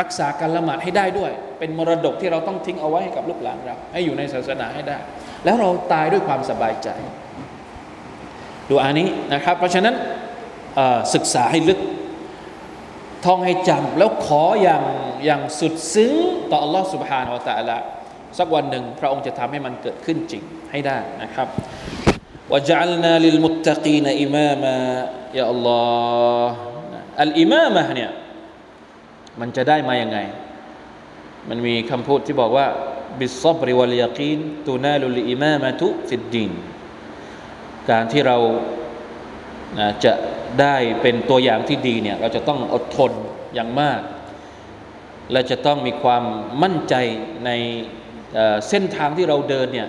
[0.00, 4.98] รักษาการละหมาดให้ได้ด้วย เป็นมรดกที่เราต้องทิ้งเอาไว้ให้กับลูกหลานเรา ให้อยู่ในศาสนาให้ได้
[5.44, 6.88] แล้วเราตายด้วยความสบายใจ
[8.68, 9.94] ดูอันนี้นะครับ เพราะฉะนั้น
[11.14, 11.80] ศึกษาให้ลึก
[13.24, 14.84] ท่องให้จำแล้วขออย่าง
[15.24, 16.14] อย่างสุดซึ้ง
[16.50, 17.78] ต่อ Allah سبحانه และ تعالى
[18.38, 21.48] สักวันหนึ่งพระองค์จะทำให้มันเกิดขึ้นจริงให้ได้นะครับ
[22.52, 24.78] وجعلنا للمتقين إماما
[25.38, 26.73] يا الله
[27.20, 28.10] อัลอิมามะเนี่ย
[29.40, 30.18] มันจะได้มาอยังไง
[31.48, 32.66] มันมีคำพูดที่บอกว่า
[33.18, 36.52] บิสซับริวัลยากีนตูนาลุลอิมามะตุฟิดดีน
[37.90, 38.38] การที่เรา
[40.04, 40.12] จะ
[40.60, 43.12] ได้เป็นตัวอย่างที่ดีเนี่ยเราจะต้องอดทน
[43.54, 44.00] อย่างมาก
[45.32, 46.24] และจะต้องมีความ
[46.62, 46.94] มั่นใจ
[47.46, 47.50] ใน
[48.68, 49.88] เส้นทางที่เราเดินเนี่ย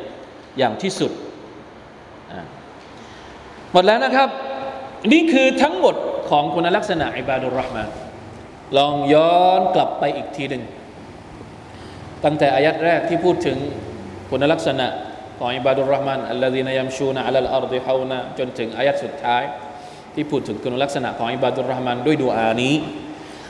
[0.57, 1.11] อย่างที่สุด
[3.71, 4.29] หมดแล้วนะครับ
[5.13, 5.95] นี่คือทั้งหมด
[6.29, 7.89] ของคุณลักษณะอิบาดุลรหมาน
[8.77, 10.63] ลองย้อนกลับไปอีกทีหนึ่ง
[12.23, 13.57] ตั้งแต่อายัดแรกที่พูดถึง
[14.29, 14.87] คุณลักษณะ
[15.39, 19.43] ของอิบาดุลรหมานอัลลอฮีนายมชูนะอัลลอฮ์ดิฮาวนะจนถึงอายัดสุดท้าย
[20.13, 22.73] ที่พูดถึงคุณลักษณะของอิบาดุลรหมานด้วยดูอานี้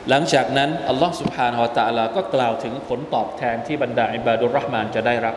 [0.08, 5.34] หลังจากนั้นอัลลอฮ์สุบฮานฮะตะลาก็กล่าวถึงผลตอบแทนที่บรรดาอิบาดุลรหมานจะได้รับ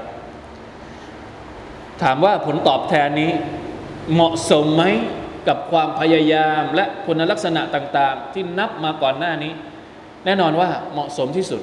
[2.04, 3.32] ถามว่าผลตอบแทนนี้
[4.14, 4.84] เหมาะสมไหม
[5.50, 9.54] กับความพยายามและคุณลักษณะต่างๆ ที่นับมาก่อนหน้านี้
[10.26, 11.62] แน่นอนว่าเหมาะสมที่สุด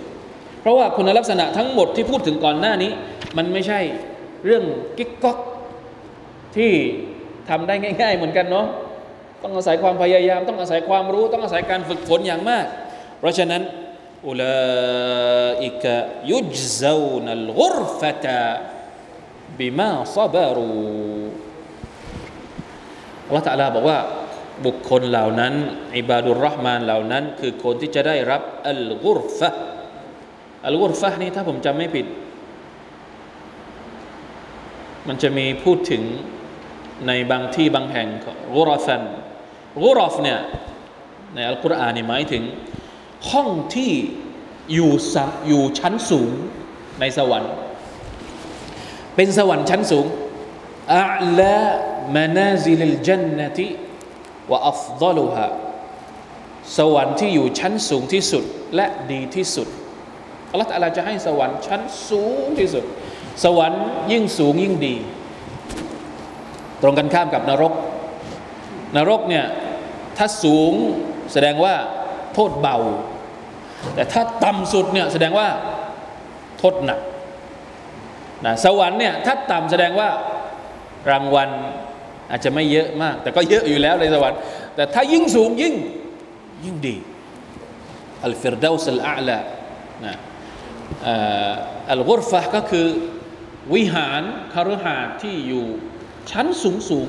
[0.61, 2.91] เพราะว่าคุณลักษณะทั้งหมดที่พูดถึงก่อนหน้านี้
[3.37, 3.81] มันไม่ใช่
[4.45, 4.65] เรื่อง
[4.99, 5.39] กิ๊กก๊อก
[6.57, 6.73] ที่
[7.49, 8.67] ทำได้ง่าย ๆ เหมือนกันเนาะ
[9.43, 12.67] ต้องอาศัยความพยายาม ต้องอาศัยความรู้ ต้องอาศัยการฝึกฝนอย่างมาก
[13.19, 13.63] เพราะฉะนั้น
[14.29, 15.95] อุลาอิกะ
[16.31, 18.45] ยุจซานัลกุรฟะตา
[19.59, 20.71] บิมาซาบารู
[23.27, 23.99] อัลลอฮฺตะลาบอกว่า
[24.67, 25.55] บุคคลเหล่านั้น
[25.99, 29.51] อิบาดุลรห์มานเหล่านั้น คือคนที่จะได้รับอัลกุรฟะ
[30.67, 32.07] อัลกุรฟะนี่ถ้าผมจำไม่ผิด
[35.09, 36.03] มันจะมีพูดถึง
[37.07, 38.09] ในบางที่บางแห่ง
[38.57, 39.03] กุรฟัน
[39.85, 40.39] กุรฟเนี่ย
[41.35, 42.43] ในอัลกุรอานนี่หมายถึง
[43.31, 43.93] ห้องที่
[44.75, 46.31] อยู่สัอยู่ชั้นสูง
[47.01, 47.53] ในสวรรค์
[49.17, 50.07] เป็นสวรรค์ชั้นสูง
[50.97, 51.05] อั
[51.39, 51.59] ลา
[52.15, 53.69] มานาซิลจันนติ
[54.51, 55.47] วะอัฟดลุฮะ
[56.79, 58.45] สวรรค์ที่อยู่ชั้นสูงที่สุด
[58.77, 59.69] และดีที่สุด
[60.51, 62.85] อัลลอฮฺอาลาจะให้สวรรค์ชั้นสูงที่สุด
[63.45, 64.97] สวรรค์ยิ่งสูงยิ่งดี
[66.83, 67.73] ตรงกันข้ามกับนรก
[68.97, 69.45] นรกเนี่ย
[70.17, 70.73] ถ้าสูง
[71.33, 71.75] แสดงว่า
[72.35, 72.79] โทษเบา
[73.95, 75.49] แต่ถ้าต่ำสุดเนี่ยแสดงว่า
[76.59, 77.01] โทษหนัก
[78.47, 80.09] นะสวรรค์เนี่ยถ้าต่ำแสดงว่า
[81.11, 81.51] รางวัล
[82.32, 84.40] อาจจะไม่เยอะมาก แต่ก็เยอะอยู่แล้วในสวรรค์
[84.76, 85.76] แต่ถ้ายิ่งสูงยิ่ง
[86.66, 86.98] ยิ่งดี
[88.26, 89.38] อัลฟิรดาสลอาลา
[90.06, 90.16] นะ
[91.92, 92.88] อัลกุรฟะก็คือ
[93.74, 94.22] วิหาร
[94.54, 95.66] คารุหาที่อยู่
[96.32, 97.08] ชั้นสูงสูง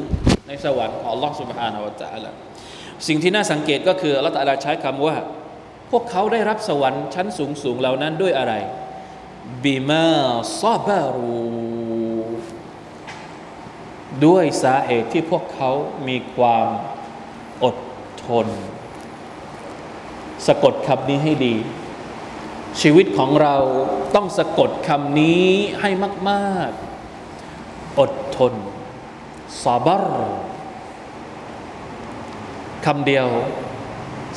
[0.49, 2.31] ในสวรรค์ของ Allah سبحانه และ تعالى
[3.07, 5.17] สิ่งที่น่าสังเกตก็คือ Allah تعالى ใช้คำว่า
[5.91, 8.55] พวกเขาได้รับสวรรค์ชั้นสูงสูงเหล่านั้นด้วยอะไร
[9.65, 10.11] บิมา
[10.63, 11.76] ซาบารู
[14.26, 15.72] ด้วยสาเหตุที่พวกเขา
[16.08, 16.68] มีความ
[17.64, 17.76] อด
[18.26, 18.48] ทน
[20.48, 21.56] สะกดคำนี้ให้ดี
[22.82, 23.56] ชีวิตของเรา
[24.16, 25.48] ต้องสะกดคำนี้
[25.80, 25.90] ให้
[26.30, 26.70] มาก
[27.36, 28.54] ๆ อดทน
[29.64, 30.06] ซาบาร
[32.86, 33.28] คำเดียว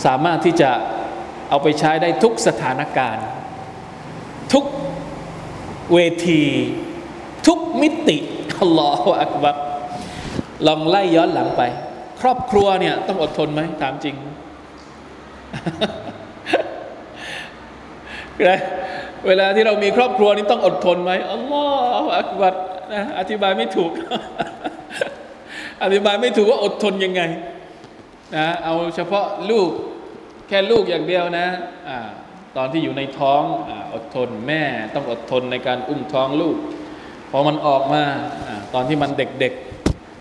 [0.04, 0.70] สามารถที่จะ
[1.48, 3.26] เอาไปใช้ได้ทุกสถานการณ์
[4.52, 4.64] ทุก
[5.92, 6.42] เวที
[7.46, 8.18] ทุกมิติ
[8.60, 9.69] อัลลอฮฺอักบัร
[10.66, 11.62] ลองไล่ย้อนหลังไป
[12.20, 14.14] ครอบครัวเนี่ยต้องอดทนไหมถามจริง
[19.26, 21.64] เวลาที่เรามีครอบครัวนี่ต้องอดทนไหมอัลลอ
[22.02, 22.54] ฮฺอักบัร
[22.92, 23.90] นะอธิบายไม่ถูก
[25.84, 27.22] อธิบายไม่ถูกว่าอดทนยังไง
[28.36, 29.70] นะเอาเฉพาะลูก
[30.48, 31.46] แค่ลูกอย่างเดียวนะ
[31.88, 31.98] อ่า
[32.56, 34.62] ตอนที่อยู่ในท้องออดทนแม่
[34.94, 36.56] ต้องอดทนในการอุ้มท้องลูก
[37.30, 38.02] พอมันออกมา
[38.46, 39.54] อตอนที่มันเด็ก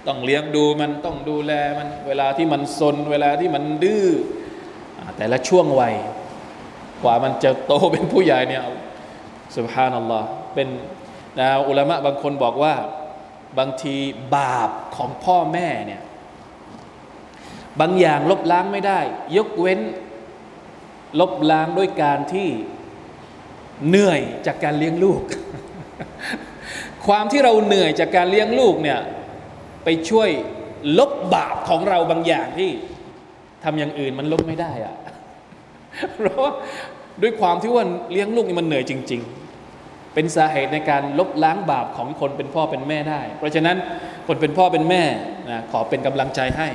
[0.07, 4.07] ต้องเลี้ยงดูมันต้องดูแลมันเวลาที่มันซนเวลาที่มันดื้อ
[5.17, 5.95] แต่ละช่วงวัย
[7.03, 8.63] กว่ามันจะโตเป็นผู้ใหญ่เนี่ย
[9.57, 10.67] สุบฮานัลลอฮ์เป็น
[11.39, 12.75] นะอุลามะบางคนบอกว่า
[13.59, 13.95] บางที
[14.35, 16.01] บาปของพ่อแม่เนี่ย
[17.79, 18.99] บางอย่างลบล้างไม่ได้
[19.37, 19.79] ยกเว้น
[21.19, 22.49] ลบล้างด้วยการที่
[23.87, 25.21] เหนื่อยจากการเลี้ยงลูก
[27.07, 28.99] ความที่เราเหนื่อยจากการเลี้ยงลูกเนี่ย
[29.83, 30.29] ไปช่วย
[30.99, 32.69] ลบบาปของเราบางอย่างที่
[33.63, 34.95] ทำอย่างอื่นมันลบไม่ได้อะ
[36.15, 36.49] เพราะ
[37.21, 39.21] ด้วยความที่ว่าเลี้ยงลูกนี่มันเหนื่อยจริง
[39.67, 43.77] ๆ เป็นสาเหตุในการลบล้างบาปของคนเป็นพ่อเป็นแม่ได้ เพราะฉะนั้น
[44.27, 45.03] คนเป็นพ่อเป็นแม่
[45.49, 46.67] นะขอเป็นกำลังใจให้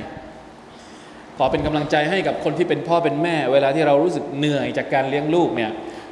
[1.37, 5.71] ขอเป็นกำลังใจให้กับคนที่เป็นพ่อเป็นแม่ เวลาที่เรารู้สึกเหนื่อยจากการเลี้ยงลูกเนี่ย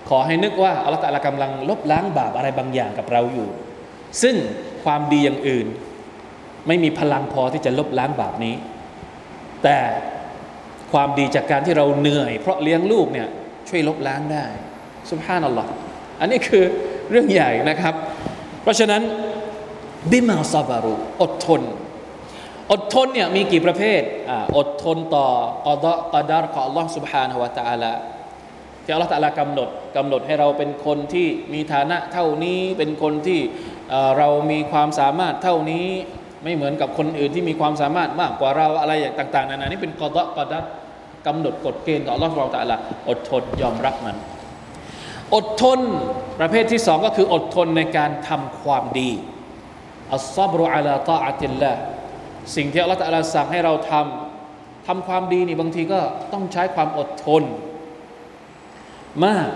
[0.09, 3.49] ขอให้นึกว่าอัลลอฮฺกำลังลบล้างบาปอะไรบางอย่างกับเราอยู่
[4.21, 4.35] ซึ่ง
[4.83, 5.67] ความดีอย่างอื่น
[6.66, 8.54] ไม่มีพลังพอที่จะลบล้างบาปนี้
[9.62, 9.78] แต่
[10.92, 13.28] ความดีจากการที่เราเหนื่อย เพราะเลี้ยงลูกเนี่ย
[13.68, 14.46] ช่วยลบล้างได้
[15.10, 15.70] สุภาพนัลลอฮ์
[16.20, 16.64] อันนี้คือ
[17.10, 17.94] เรื่องใหญ่นะครับ
[18.62, 19.02] เพราะฉะนั้น
[20.10, 21.62] บิมาซาบารุอดทน
[22.72, 25.26] อดทนเนี่ยมีกี่ประเภทออดทนต่อ
[25.66, 27.92] กอดกอดารของ Allah سبحانه และ تعالى
[28.84, 33.40] ที่อัลลอฮฺตะลากำหนดกำหนดให้เราเป็นคนที่มีฐานะเท่านี้เป็นคนที่
[34.18, 35.86] เรามีความสามารถเท่านี้
[36.43, 40.63] ไม่เหมือนกับคนอื่นที่มีความสามารถมากกว่าเราอะไรอย่างต่างๆนานานี่เป็นกอดกอดัด
[41.27, 42.77] กำหนดกฎเกณฑ์ของอัลลอฮฺเราตะละ
[43.09, 44.15] อดทนยอมรับมัน
[45.35, 45.79] อดทน
[46.39, 49.11] ประเภทที่สองก็คืออดทนในการทำความดี
[50.13, 51.71] อัลซับรุอัลาตาอัติลละ
[52.55, 55.99] สิ่งที่อัลลอฮฺลาสั่งให้เราทำทำความดีนี่บางทีก็
[56.33, 57.43] ต้องใช้ความอดทน
[59.25, 59.49] มาก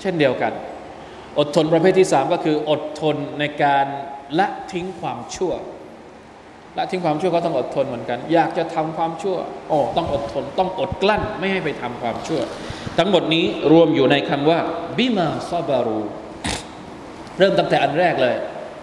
[0.00, 0.52] เช่นเดียวกัน
[1.38, 3.86] อดทนประเภทที่สามก็คืออดทนในการ
[4.38, 5.52] ละทิ้งความชั่ว
[6.76, 9.36] ละทิ้งความชั่วก็ต้องอดทนเหมือนกัน อยากจะทำความชั่ว
[9.68, 12.40] โอ้ต้องอดทน ต้องอดกลั้น ไม่ให้ไปทำความชั่ว
[12.98, 14.60] ทั้งหมดนี้รวมอยู่ในคำว่า
[14.98, 16.00] บิมาซาบารู
[17.38, 18.34] เริ่มตั้งแต่อันแรกเลย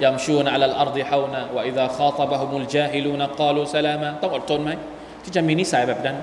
[0.03, 4.71] ยามชูนอัลลอารดิฮาวนะว่าอิดะข้าตบะฮุมุลจาฮิลูนกาลูสลามะต้องอดทนไหม
[5.23, 6.17] ที่จะมีนิสัยแบบนั้น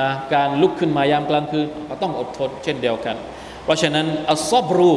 [0.00, 3.16] นะการลุกขึ้นมายามกลางคืนก็ต้องอดทน เช่นเดียวกัน
[3.64, 4.92] เพราะฉะนั้นอัลซอบรู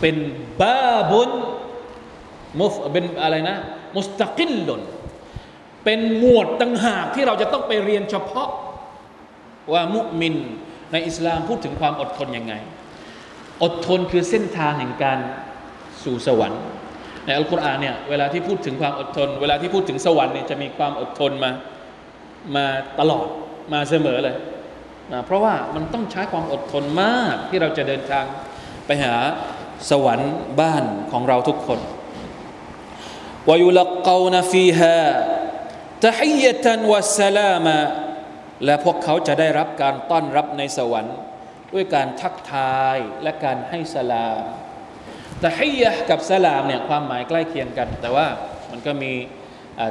[0.00, 0.16] เป็น
[0.60, 1.30] บาบุน
[2.60, 3.56] มุฟเป็นอะไรนะ
[3.96, 4.82] มุสตะกิลลน
[5.84, 8.48] เป็นหมวดต่างหากที่เราจะต้องไปเรียนเฉพาะ
[9.72, 10.34] ว่ามุมิน
[10.92, 12.54] ในอิสลามพูดถึงความอดทนยังไง
[13.62, 15.18] อดทนคือเส้นทางแห่งการ
[16.02, 16.62] สู่สวรรค์
[17.24, 21.50] ในอัลกุรอานเนี่ยเวลาที่พูดถึงความอดทน เวลาที่พูดถึงสวรรค์เนี่ยจะมีความอดทนมา
[22.56, 22.66] มา
[23.00, 23.26] ตลอด
[23.72, 24.36] มาเสมอเลย
[25.12, 28.24] นะเพราะว่ามันต้องใช้ความอดทนมากที่เราจะเดินทาง
[28.86, 29.14] ไปหา
[29.90, 31.78] สวรรค์บ้านของเราทุกคน
[33.48, 35.02] วยุลกาวนฟีฮา
[36.06, 37.78] ตะฮียตันวะสลามะ
[38.64, 41.16] และพวกเขาจะได้รับการต้อนรับในสวรรค์
[41.74, 44.42] ด้วยการทักทายและการให้สลาม
[45.44, 48.26] ตะฮียะกับสลามเนี่ยความหมายใกล้เคียงกัน แต่ว่า
[48.70, 49.12] มันก็มี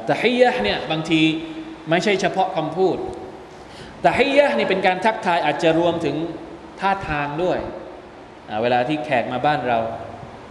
[0.09, 1.21] ตะฮียะเนี่ยบางที
[1.89, 2.97] ไม่ใช่เฉพาะคำพูด
[4.05, 6.15] ตะฮียะนี่เป็นการทักทายอาจจะรวมถึง
[6.79, 7.59] ท่าทางด้วย
[8.61, 9.79] เวลาที่แขกมาบ้านเรา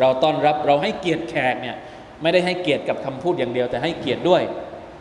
[0.01, 1.77] เราต้อนรับเราให้เกียรติแขกเนี่ย
[2.23, 4.43] ไม่ได้ให้เกียรติกับคำพูดอย่างเดียว แต่ให้เกียรติด้วย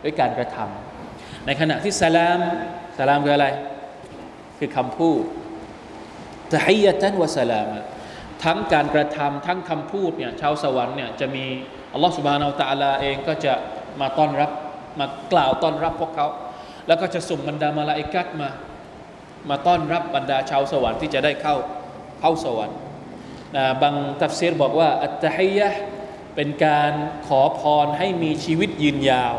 [0.02, 2.40] ด้วยการกระทำในขณะที่สลาม
[2.98, 3.48] สลามคืออะไร
[4.58, 5.22] คือคำพูด
[6.54, 7.68] ตะฮียะตันวะสลาม
[8.44, 11.44] ทั้งการกระทำทั้งคำพูดเนี่ยชาวสวรรค์เนี่ยจะมี
[11.92, 13.54] อัลลอฮฺสุบฮานาอัลตะลาเองก็จะ
[14.00, 14.50] มาต้อนรับ
[14.98, 16.26] มากล่าวต้อนรับพวกเขา
[16.86, 18.48] แล้วก็จะส่งบรรดามาลาอิกัดมา
[19.50, 21.56] มาต้อนรับบรรดาชาวสวรรค์ที่จะได้เข้า
[22.20, 22.76] เข้าสวรรค์
[23.82, 25.68] บางตัฟซีรบอกว่าอัตตะฮียะ
[26.36, 26.92] เป็นการ
[27.26, 29.34] ขอพรให้มีชีวิตยืนยาว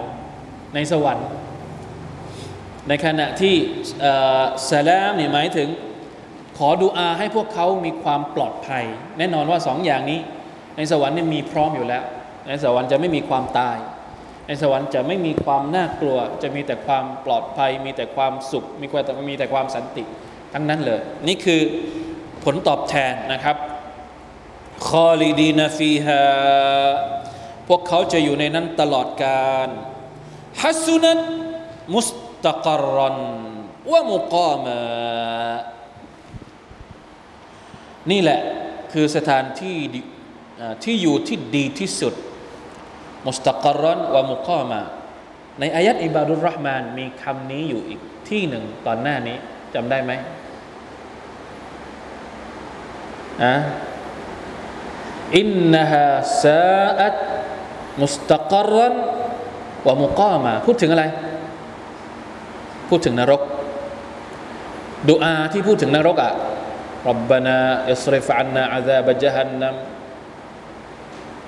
[0.75, 1.27] ในสวรรค์
[2.87, 3.55] ในขณะที่
[4.69, 5.69] สลามนี่ยหมายถึง
[6.57, 8.83] ขอดูอาให้พวกเขามีความปลอดภัย
[9.17, 10.19] แน่นอนว่าสองอย่างนี้
[10.77, 12.03] ในสวรรค์เนี่ยมีพร้อมอยู่แล้ว
[12.47, 13.77] ในสวรรค์จะไม่มีความตาย
[14.47, 20.03] ในสวรรค์จะไม่มีความน่ากลัว จะมีแต่ความปลอดภัย มีแต่ความสุข มีแต่มีแต่ความสันติ
[20.53, 21.61] ทั้งนั้นเลย นี่คือ
[22.43, 23.55] ผลตอบแทนนะครับ
[24.89, 26.23] คอลีดีนฟีฮา
[27.67, 29.69] พวกเขาจะอยู่ในนั้นตลอดกาล
[30.61, 31.19] ฮัสุนัต
[31.95, 32.09] มุส
[32.45, 33.17] ตะกรอน
[33.91, 34.79] วะมุกามะ
[38.11, 38.39] นี่แหละ
[38.93, 39.77] คือสถานที่
[40.83, 42.13] ที่อยู่ที่ดีที่สุด
[43.27, 44.81] มุสตะกรอนวะมุกามะ
[45.59, 49.37] ในอายัดอิบาดุลรห์มานมีคำนี้อยู่อีกที่หนึ่งตอนหน้านี้
[49.73, 50.11] จำได้ไหม
[53.43, 53.53] อะ
[55.35, 56.09] อินนฮา
[56.43, 57.17] ซาอัต
[58.01, 58.95] มุสตะกรัน
[59.87, 61.05] วะมุกามา พูดถึงอะไร
[62.89, 63.41] พูดถึงนรก
[65.09, 66.31] ดูอาที่พูดถึงนรกอะ่ะ
[67.09, 67.57] รับบานา
[67.91, 69.75] อิสริฟอันนาอาซาบะจฮันนัม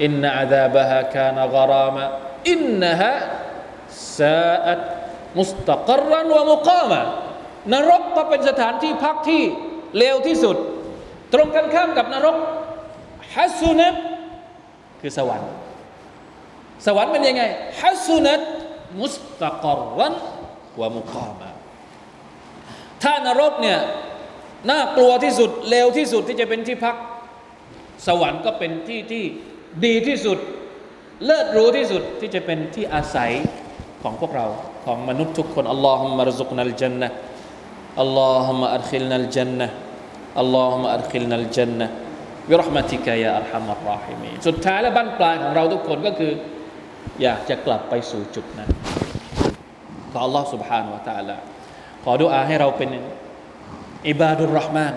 [0.03, 2.03] อินนาอาซาบะฮะคานะกรามะ
[2.51, 3.13] อินนาฮะ
[4.17, 4.81] ซาอัต
[5.39, 7.01] มุสตะกรันวะมุกามะ
[7.73, 9.43] นรกก็เป็นสถานที่พักที่
[9.97, 10.57] เลวที่สุด
[11.33, 12.35] ตรงกันข้ามกับนรก
[13.35, 13.95] ฮัสซุนัต
[15.01, 15.51] คือสวรรค์
[16.85, 17.43] สวรรค์เป็นยังไง
[17.81, 18.41] ฮัสซุนัต
[19.01, 19.65] มุสตะก
[19.97, 20.13] รัน
[20.79, 21.49] วะมุกามา
[23.03, 23.79] ถ้านรกเนี่ย
[24.69, 26.95] น่ากลัวที่สุดเลวที่สุดที่จะเป็นที่พัก
[28.07, 29.23] สวรรค์ก็เป็นที่ที่
[29.85, 30.37] ดีที่สุด
[31.25, 33.31] เลิศรู้ที่สุดที่จะเป็นที่อาศัย
[34.03, 34.45] ของพวกเรา
[34.85, 37.07] ของมนุษย์ทุกคนอัลลอฮุมะรซุกนัลจันนะ
[38.01, 39.67] อัลลอฮุมะอัดคิลนัลจันนะ
[40.39, 41.87] อัลลอฮุมะอัดคิลนัลจันนะ
[42.50, 46.32] วิรหมติกยาอัลฮัมอัลรอฮิมีสุดท้ายและบั้นปลายของเราทุกคนก็คือ
[47.22, 48.70] อยากจะกลับไปสู่จุดนั้น
[50.12, 51.36] ต่อ Allah سبحانه และ تعالى
[52.04, 52.90] ขอดุอาให้เราเป็น
[54.08, 54.94] อิบาดุลรห์มาน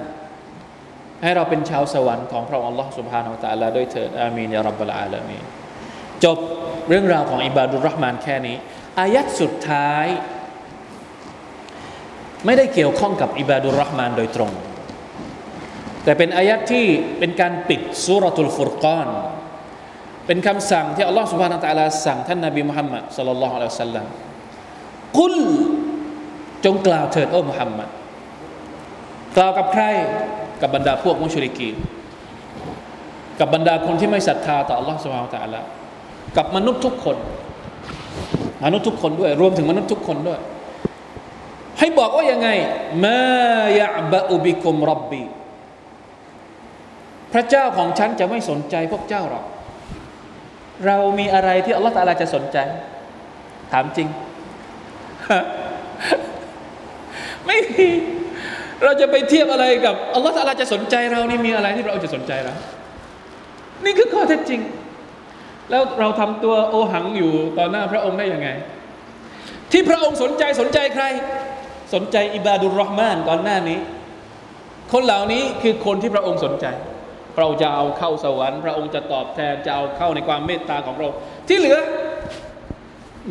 [1.23, 5.43] ให้เราเป็นชาวสวรรค์ของพระองค์ Allah سبحانه และ تعالى ด้วยเถิดอามีนยารับบลอาลามีน
[6.23, 6.37] จบ
[6.89, 8.55] เรื่องราวของอิบาดุลรห์มานแค่นี้
[8.99, 10.05] อายัดสุดท้าย
[12.45, 14.51] ไม่ได้เกี่ยวข้องกับอิบาดุลรห์มานโดยตรง
[16.04, 16.86] แต่เป็นอายัดที่
[17.18, 19.08] เป็นการปิดสุรตุลฟุรกาน
[20.26, 24.06] เป็นคำสั่งที่อัลลอฮฺสุบฮานาตะลาสั่งท่านนาบีมุฮัมมัดสัลลัลลอฮุอะลัยฮิสัลลัม
[25.18, 25.36] กุล
[26.64, 27.88] จงกล่าวเถิดโอ้มุฮัมมัด
[29.36, 29.84] กล่าวกับใคร
[30.60, 31.70] กับบรรดาพวกมุชริกี
[33.40, 35.60] กับบรรดาคนที่ไม่ศรัทธาต่ออัลลอฮฺสุบฮานาตะลา
[36.36, 37.16] กับมนุษย์ทุกคน
[38.64, 40.40] มนุษย์ทุกคนด้วย รวมถึงมนุษย์ทุกคนด้วย
[41.78, 42.48] ให้บอกว่ายังไง
[43.04, 43.20] มา
[43.80, 45.22] ยะบะอุบิคุมรับบี
[47.34, 49.44] พระเจ้าของฉันจะไม่สนใจพวกเจ้าหรอก
[50.86, 52.58] เรามีอะไรที่อัลลอฮฺตาลาจะสนใจ
[53.72, 54.08] ถามจริง
[57.46, 57.86] ไม่มี
[58.84, 62.54] เราจะไปเทียบอะไรกับอัลลอฮฺตาลาจะสนใจเรานี่มีอะไรที่เราจะสนใจเรา
[63.84, 64.60] นี่คือข้อเท็จจริง
[65.70, 68.48] แล้วเราทำตัวโอหังอยู่ต่อหน้าพระองค์ได้ยังไง
[69.72, 71.04] ที่พระองค์สนใจสนใจใคร
[71.94, 73.78] สนใจอิบาดุลรอห์มานก่อนหน้านี้
[74.92, 76.66] คนเหล่านี้คือคนที่พระองค์สนใจ
[77.38, 81.08] เราจะเอาเข้าสวรรค์ พระองค์จะตอบแทนจะเอาเข้าในความเมตตาของเรา
[81.48, 81.78] ที่เหลือ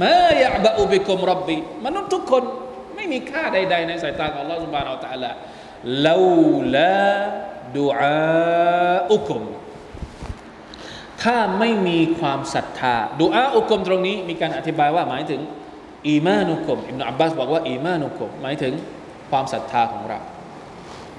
[0.02, 2.44] มายะบะอุบิกุมรับบีมนุษย์ทุกคน
[2.96, 5.32] ไม่มีค่าใด ๆ ในสายตาของลอสุบานอัลตะละ
[6.06, 6.16] ลา
[6.76, 7.12] ลา
[7.78, 9.44] ดูอาอุกุม
[11.24, 15.42] ถ้าไม่มีความศรัทธาดูอาอุกุมตรงนี้ มีการอธิบายว่าหมายถึง
[16.08, 18.74] อีมานุกุมอิบนาอับบาสบอกว่าอีมานุกุมหมายถึง
[19.32, 20.20] ความศรัทธาของเรา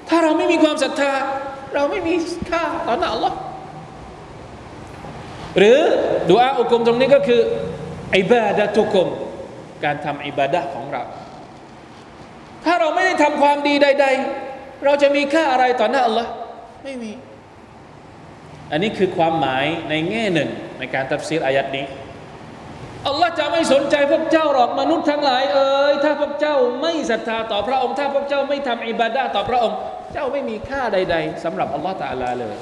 [0.09, 1.11] ถ้าเราไม่มีความศรัทธา
[1.75, 2.13] เราไม่มี
[2.49, 3.37] ค่าต่อหน้าอัลลอฮ์
[5.57, 5.79] หรือ
[6.29, 7.41] ดูอาอุกุมตรงนี้ก็คือ
[8.17, 9.07] อิบาดะตุกุม
[9.83, 11.03] การทำอิบาดะของเรา
[12.65, 14.05] ถ้าเราไม่ได้ทำความดีใด
[14.45, 16.29] ๆ เราจะมีค่าอะไรต่อหน้าอัลลอฮ์
[16.83, 17.11] ไม่มี
[18.71, 20.49] อันนี้คือความหมายในแง่หนึ่ง
[20.79, 21.85] ในการตัดซีรอายัดนี้
[23.07, 29.77] อัลลอฮ์จะไม่สนใจพวกเจ้าหรอกมนุษย์ทั้งหลายเอ่ยถ้าพวกเจ้าไม่ศรัทธาต่อพระองค์ ถ้าพวกเจ้าไม่ทำอิบาดะต่อพระองค์
[30.13, 32.55] เจ้าไม่มีค่าใด ๆสำหรับอัลลอฮ์ตะอาลาเลย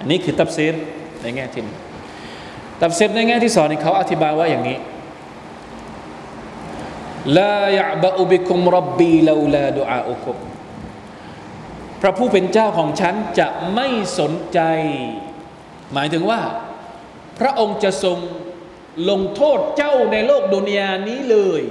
[0.00, 0.74] อันนี้คือตับซีร
[1.22, 1.78] ในแง่ที่หนึ่ง
[2.82, 4.78] ตับซีรในแง่ที่สองนี่เขาอธิบายว่าอย่างนี้
[7.38, 10.36] ลายะบะอุบิคุมรับบีลาลาดุอาอุคุม
[12.00, 13.88] พระผู้เป็นเจ้าของฉันจะไม่
[14.18, 14.60] สนใจ
[15.92, 16.40] หมายถึงว่า
[17.38, 18.18] พระองค์จะทรง
[19.10, 21.62] ลงโทษเจ้าในโลกดุนยานี้เลย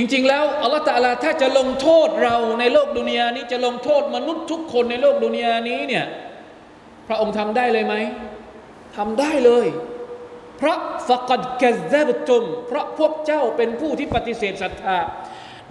[0.00, 6.04] จริง ๆ แล้วอัลลอฮฺตะลาถ้าจะลงโทษเราในโลกดุนยานี้จะลงโทษมนุษย์ทุกคนในโลกดุนยานี้เนี่ย
[7.08, 7.94] พระองค์ทำได้เลยไหม
[8.96, 9.66] ทำได้เลย
[10.58, 10.78] เพราะ
[11.08, 14.98] ฟะกัดกะซบตุมเพราะพวกเจ้าเป็นผู้ที่ปฏิเสธศรัทธา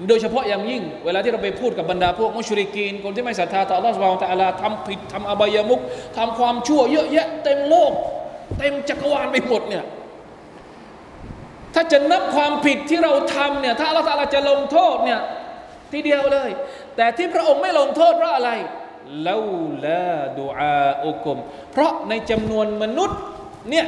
[0.07, 5.79] โดยเฉพาะอย่างยิ่ง เวลาที่เราไปพูดกับบรรดาพวกมุชริกีน คนที่ไม่ศรัทธาต่อ Allah Subhanahu Wa Taala ทำผิดทำอบายมุก
[6.17, 7.91] ทำความชั่วเยอะแยะเต็มโลก
[8.57, 9.83] เต็มจักรวาลไปหมดเนี่ย
[11.73, 15.19] ถ้าจะนับความผิดที่เราทำเนี่ยถ้าอัลลอฮฺจะลงโทษเนี่ย
[15.91, 16.49] ทีเดียวเลย
[16.95, 18.51] แต่ที่พระองค์ไม่ลงโทษเพราะอะไร
[19.27, 19.37] ลา
[19.85, 21.37] ลาดูอาอุกม
[21.71, 23.19] เพราะในจำนวนมนุษย์
[23.69, 23.85] เนี่ย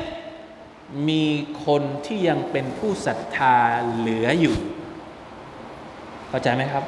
[1.09, 1.25] มี
[1.65, 3.55] คนที่ยังเป็นผู้ศรัทธา
[3.95, 4.55] เหลืออยู่
[6.29, 6.83] เข้าใจไหมครับ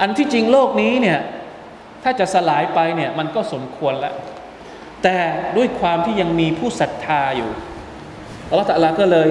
[0.00, 1.18] อันที่จริงโลกนี้เนี่ย
[2.02, 4.14] ถ้าจะสลายไปเนี่ยมันก็สมควรแล้ว
[5.02, 5.16] แต่
[5.56, 7.50] ด้วยความที่ยังมีผู้ศรัทธาอยู่
[8.50, 9.28] อัลลอฮฺตะลาก็เลย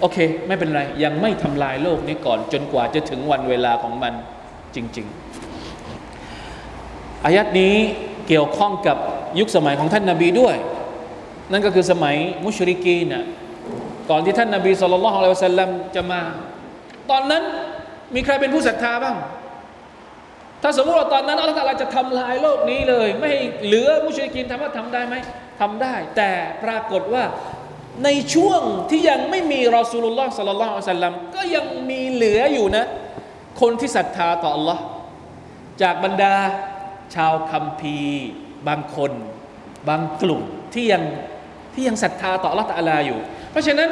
[0.00, 4.12] โอเค ไม่เป็นไร ยังไม่ทำลายโลกนี้ก่อนจนกว่าจะถึงวันเวลาของมัน
[4.74, 5.06] จริง
[6.00, 7.74] ๆ อายัดนี้
[8.28, 8.96] เกี่ยวข้องกับ
[9.38, 10.56] ยุคสมัยของท่านนาบีด้วย
[11.52, 13.24] นั่นก็คือสมัยมุชริกีนะ
[14.10, 16.20] ก่อนที่ท่านนาบีสุลต่านละฮ์อะลัยฮิวะสัลลัมจะมา
[17.10, 17.42] ตอนนั้น
[18.14, 19.16] มีใครเป็นผู้ศรัทธาบ้าง
[20.62, 25.14] ถ้าสมมติว่าตอนนั้นอัลลอฮฺจะทำลายโลกนี้เลย ไม่ให้เหลือมุชริกีนทำว่าทำได้ไหม
[25.60, 26.30] ทำได้ แต่
[26.64, 27.24] ปรากฏว่า
[28.04, 32.86] ในช่วงที่ยังไม่มีรอสูลุลลอฮ์สัลลัลลอฮุอะสัลลัมก็ยังมีเหลืออยู่นะ
[33.60, 34.78] คนที่ศรัทธาต่อ Allah
[35.82, 36.34] จากบรรดา
[37.14, 38.26] ชาวคัมภีร์
[38.68, 39.12] บางคน
[39.88, 40.42] บางกลุ่ม
[40.74, 41.02] ที่ยัง
[41.74, 43.18] ที่ยังศรัทธาต่อ Allah ตะลาอยู่
[43.50, 43.90] เพราะฉะนั้น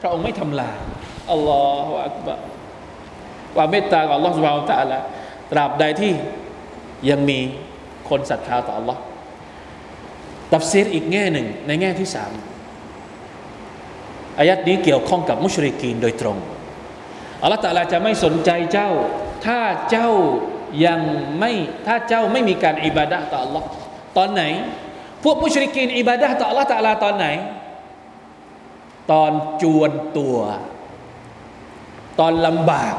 [0.00, 0.76] พระองค์ไม่ทำลาย
[1.32, 2.34] อัลลอฮฺอักบะ
[3.56, 4.98] ความเมตตาของ Allah สุบานตะลา
[5.52, 6.12] ตราบใดที่
[7.10, 7.38] ยังมี
[8.08, 8.96] คนศรัทธาต่อ Allah
[10.54, 12.32] ตัฟซีรอีกแง่หนึ่งในแง่ที่สาม
[14.40, 16.36] อายัดนี้เกี่ยวข้องกับมุชริกีนโดยตรง
[17.42, 18.90] อัลลอฮฺตะลาจะไม่สนใจเจ้า
[19.46, 19.60] ถ้า
[19.90, 20.10] เจ้า
[20.86, 21.00] ยัง
[21.38, 21.52] ไม่
[21.86, 23.62] ถ้าเจ้าไม่มีการอิบาดะต่อ Allah
[24.16, 24.42] ตอนไหน
[25.24, 27.26] พวกมุชริกีนอิบาดะต่อ Allah ตะลาตอนไหน
[29.12, 29.32] ตอน
[29.62, 30.38] จวนตัว
[32.20, 32.94] ตอนลำบาก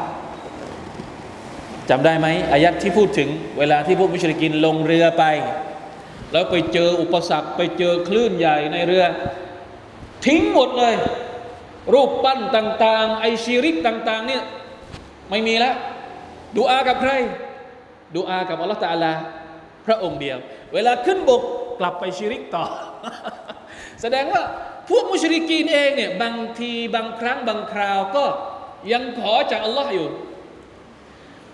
[1.90, 3.30] จำได้ไหมอายัดที่พูดถึง
[3.60, 5.24] เวลาที่พวกมุชริกินลงเรือไป
[6.32, 9.06] แล้วไปเจออุปสรรคไปเจอคลื่นใหญ่ในเรือ
[10.26, 10.94] ทิ้งหมดเลย
[11.94, 14.44] รูปปั้นต่างๆ ไอชีริกต่าง ๆ เนี่ย
[15.30, 15.76] ไม่มีแล้ว
[16.58, 17.12] ดูอากับใคร
[18.16, 19.14] ดูอากับอัลลอฮฺตาลา
[19.86, 20.38] พระองค์เดียว
[20.74, 21.42] เวลาขึ้นบก
[21.80, 22.66] กลับไปชีริกต่อ
[24.02, 24.42] แสดงว่า
[24.90, 28.26] พวกมุชริกีนเองเนี่ยบางทีบางครั้งบางคราวก็
[28.92, 30.08] ยังขอจากอัลลอฮ์อยู่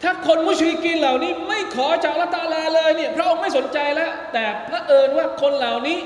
[0.04, 5.98] ถ้าคนมุชริกีนเหล่านี้ไม่ขอจากอัละตาลาเลยเนี่ยพระองค์ไม่สนใจแล้ว แต่พระเอิญว่าคนเหล่านี้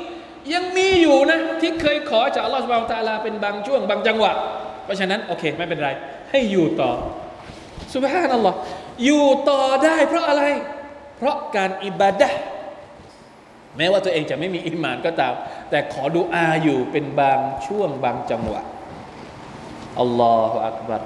[0.53, 4.33] ยังมีอยู่นะ ที่เคยขอจากอัลลอฮฺสุบานตาลาเป็นบางช่วงบางจังหวะ
[4.83, 5.89] เพราะฉะนั้นโอเคไม่เป็นไร
[6.31, 6.91] ให้อยู่ต่อ
[7.93, 8.57] สุบฮานัลลอฮ์
[9.05, 10.43] อยู่ต่อได้ เพราะอะไร
[11.17, 12.29] เพราะการอิบาดะ
[13.77, 15.33] แม้ว่าตัวเองจะไม่มีอิมานก็ตาม
[15.69, 18.61] แต่ขอดูอาอยู่เป็นบางช่วงบางจังหวะ
[19.99, 21.01] อัลลอฮฺอักบัร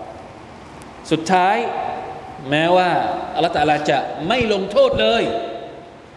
[1.12, 1.58] สุดท้าย
[2.50, 2.90] แม้ว่า
[3.36, 5.24] อัลลอฮฺตาลาจะไม่ลงโทษเลย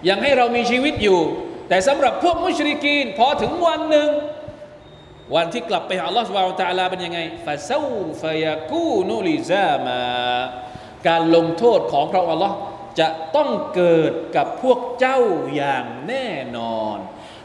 [0.09, 1.21] ยังให้เรามีชีวิตอยู่
[1.69, 4.11] แต่สำหรับพวกมุชริกีนพอถึงวันหนึ่ง
[5.35, 7.81] วันที่กลับไปหาอัลลอฮฺสุบานตะลาเป็นยังไงฟาซา
[8.23, 10.01] ฟยากูนุลิซามา
[11.09, 12.57] การลงโทษของพระอัลลอฮ์
[13.01, 15.21] จะต้องเกิดกับพวกเจ้า
[15.57, 16.97] อย่างแน่นอน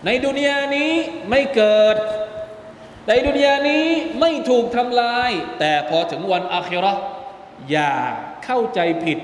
[0.05, 0.93] ในดุนยานี้
[1.29, 1.97] ไม่เกิด
[3.07, 3.85] ในดุนยานี้
[4.19, 6.93] ไม่ถูกทำลาย แต่พอถึงวันอาคิรอ
[7.71, 7.93] อย่า
[8.45, 9.17] เข้าใจผิด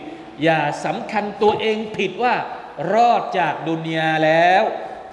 [0.44, 2.36] อย่าสำคัญตัวเองผิดว่า
[2.94, 4.64] รอดจากดุนยาแล้ว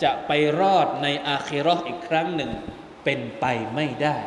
[0.03, 0.31] จะไป
[0.61, 2.51] รอดในอาคิรออีกครั้งหนึ่ง
[3.03, 3.45] เป็นไป
[3.75, 4.17] ไม่ได้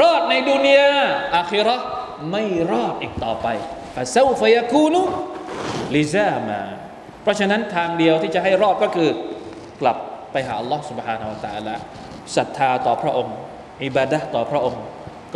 [0.00, 0.90] รอดในดุนยา
[1.36, 1.76] อาคิรอ
[2.30, 3.46] ไม่รอดอีกต่อไป
[3.94, 5.02] ฟาเซลฟยาคูนุ
[5.96, 6.60] ลิซามา
[7.22, 9.10] เพราะฉะนั้นทางเดียวที่จะให้รอดก็คือ
[9.80, 9.96] กลับ
[10.32, 11.74] ไปหาอัลลอฮ์ سبحانه และ تعالى
[12.36, 13.34] ศรัทธาต่อพระองค์
[13.84, 14.82] อิบาดะต่อพระองค์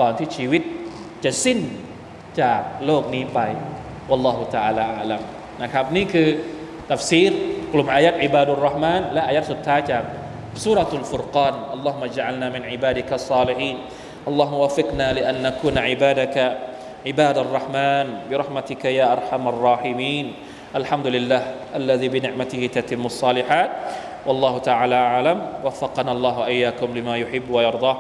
[0.01, 0.63] ก่อนที่ชีวิต
[1.25, 1.59] จะสิ้น
[2.41, 3.41] จากโลกนี้ไป
[4.11, 5.23] วัลลอฮุตะอาลาอาลัม
[5.63, 6.29] นะครับนี่คือ
[6.91, 7.33] ตัฟซีร
[7.73, 10.03] กลุ่มอายัดอิบาดุลรห์มานและอายัดสุดท้ายจาก
[10.65, 13.77] สุรทูลฟุรกานอัลลอฮฺมะจัลนามินอิบาดิกัสซาลิฮีน
[14.31, 16.37] اللهم وفقنا لأن نكون عبادك
[17.07, 20.35] عباد الرحمن برحمتك يا أرحم الراحمين
[20.77, 21.43] الحمد لله
[21.75, 23.71] الذي بنعمته تتم الصالحات
[24.27, 27.99] والله تعالى أعلم وفقنا الله وإياكم لما يحب ويرضاه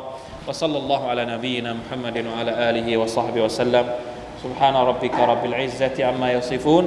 [0.48, 3.86] وصلى الله على نبينا محمد وعلى آله وصحبه وسلم
[4.42, 6.84] سبحان ربك رب العزة عما يصفون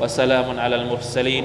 [0.00, 1.44] وسلام على المرسلين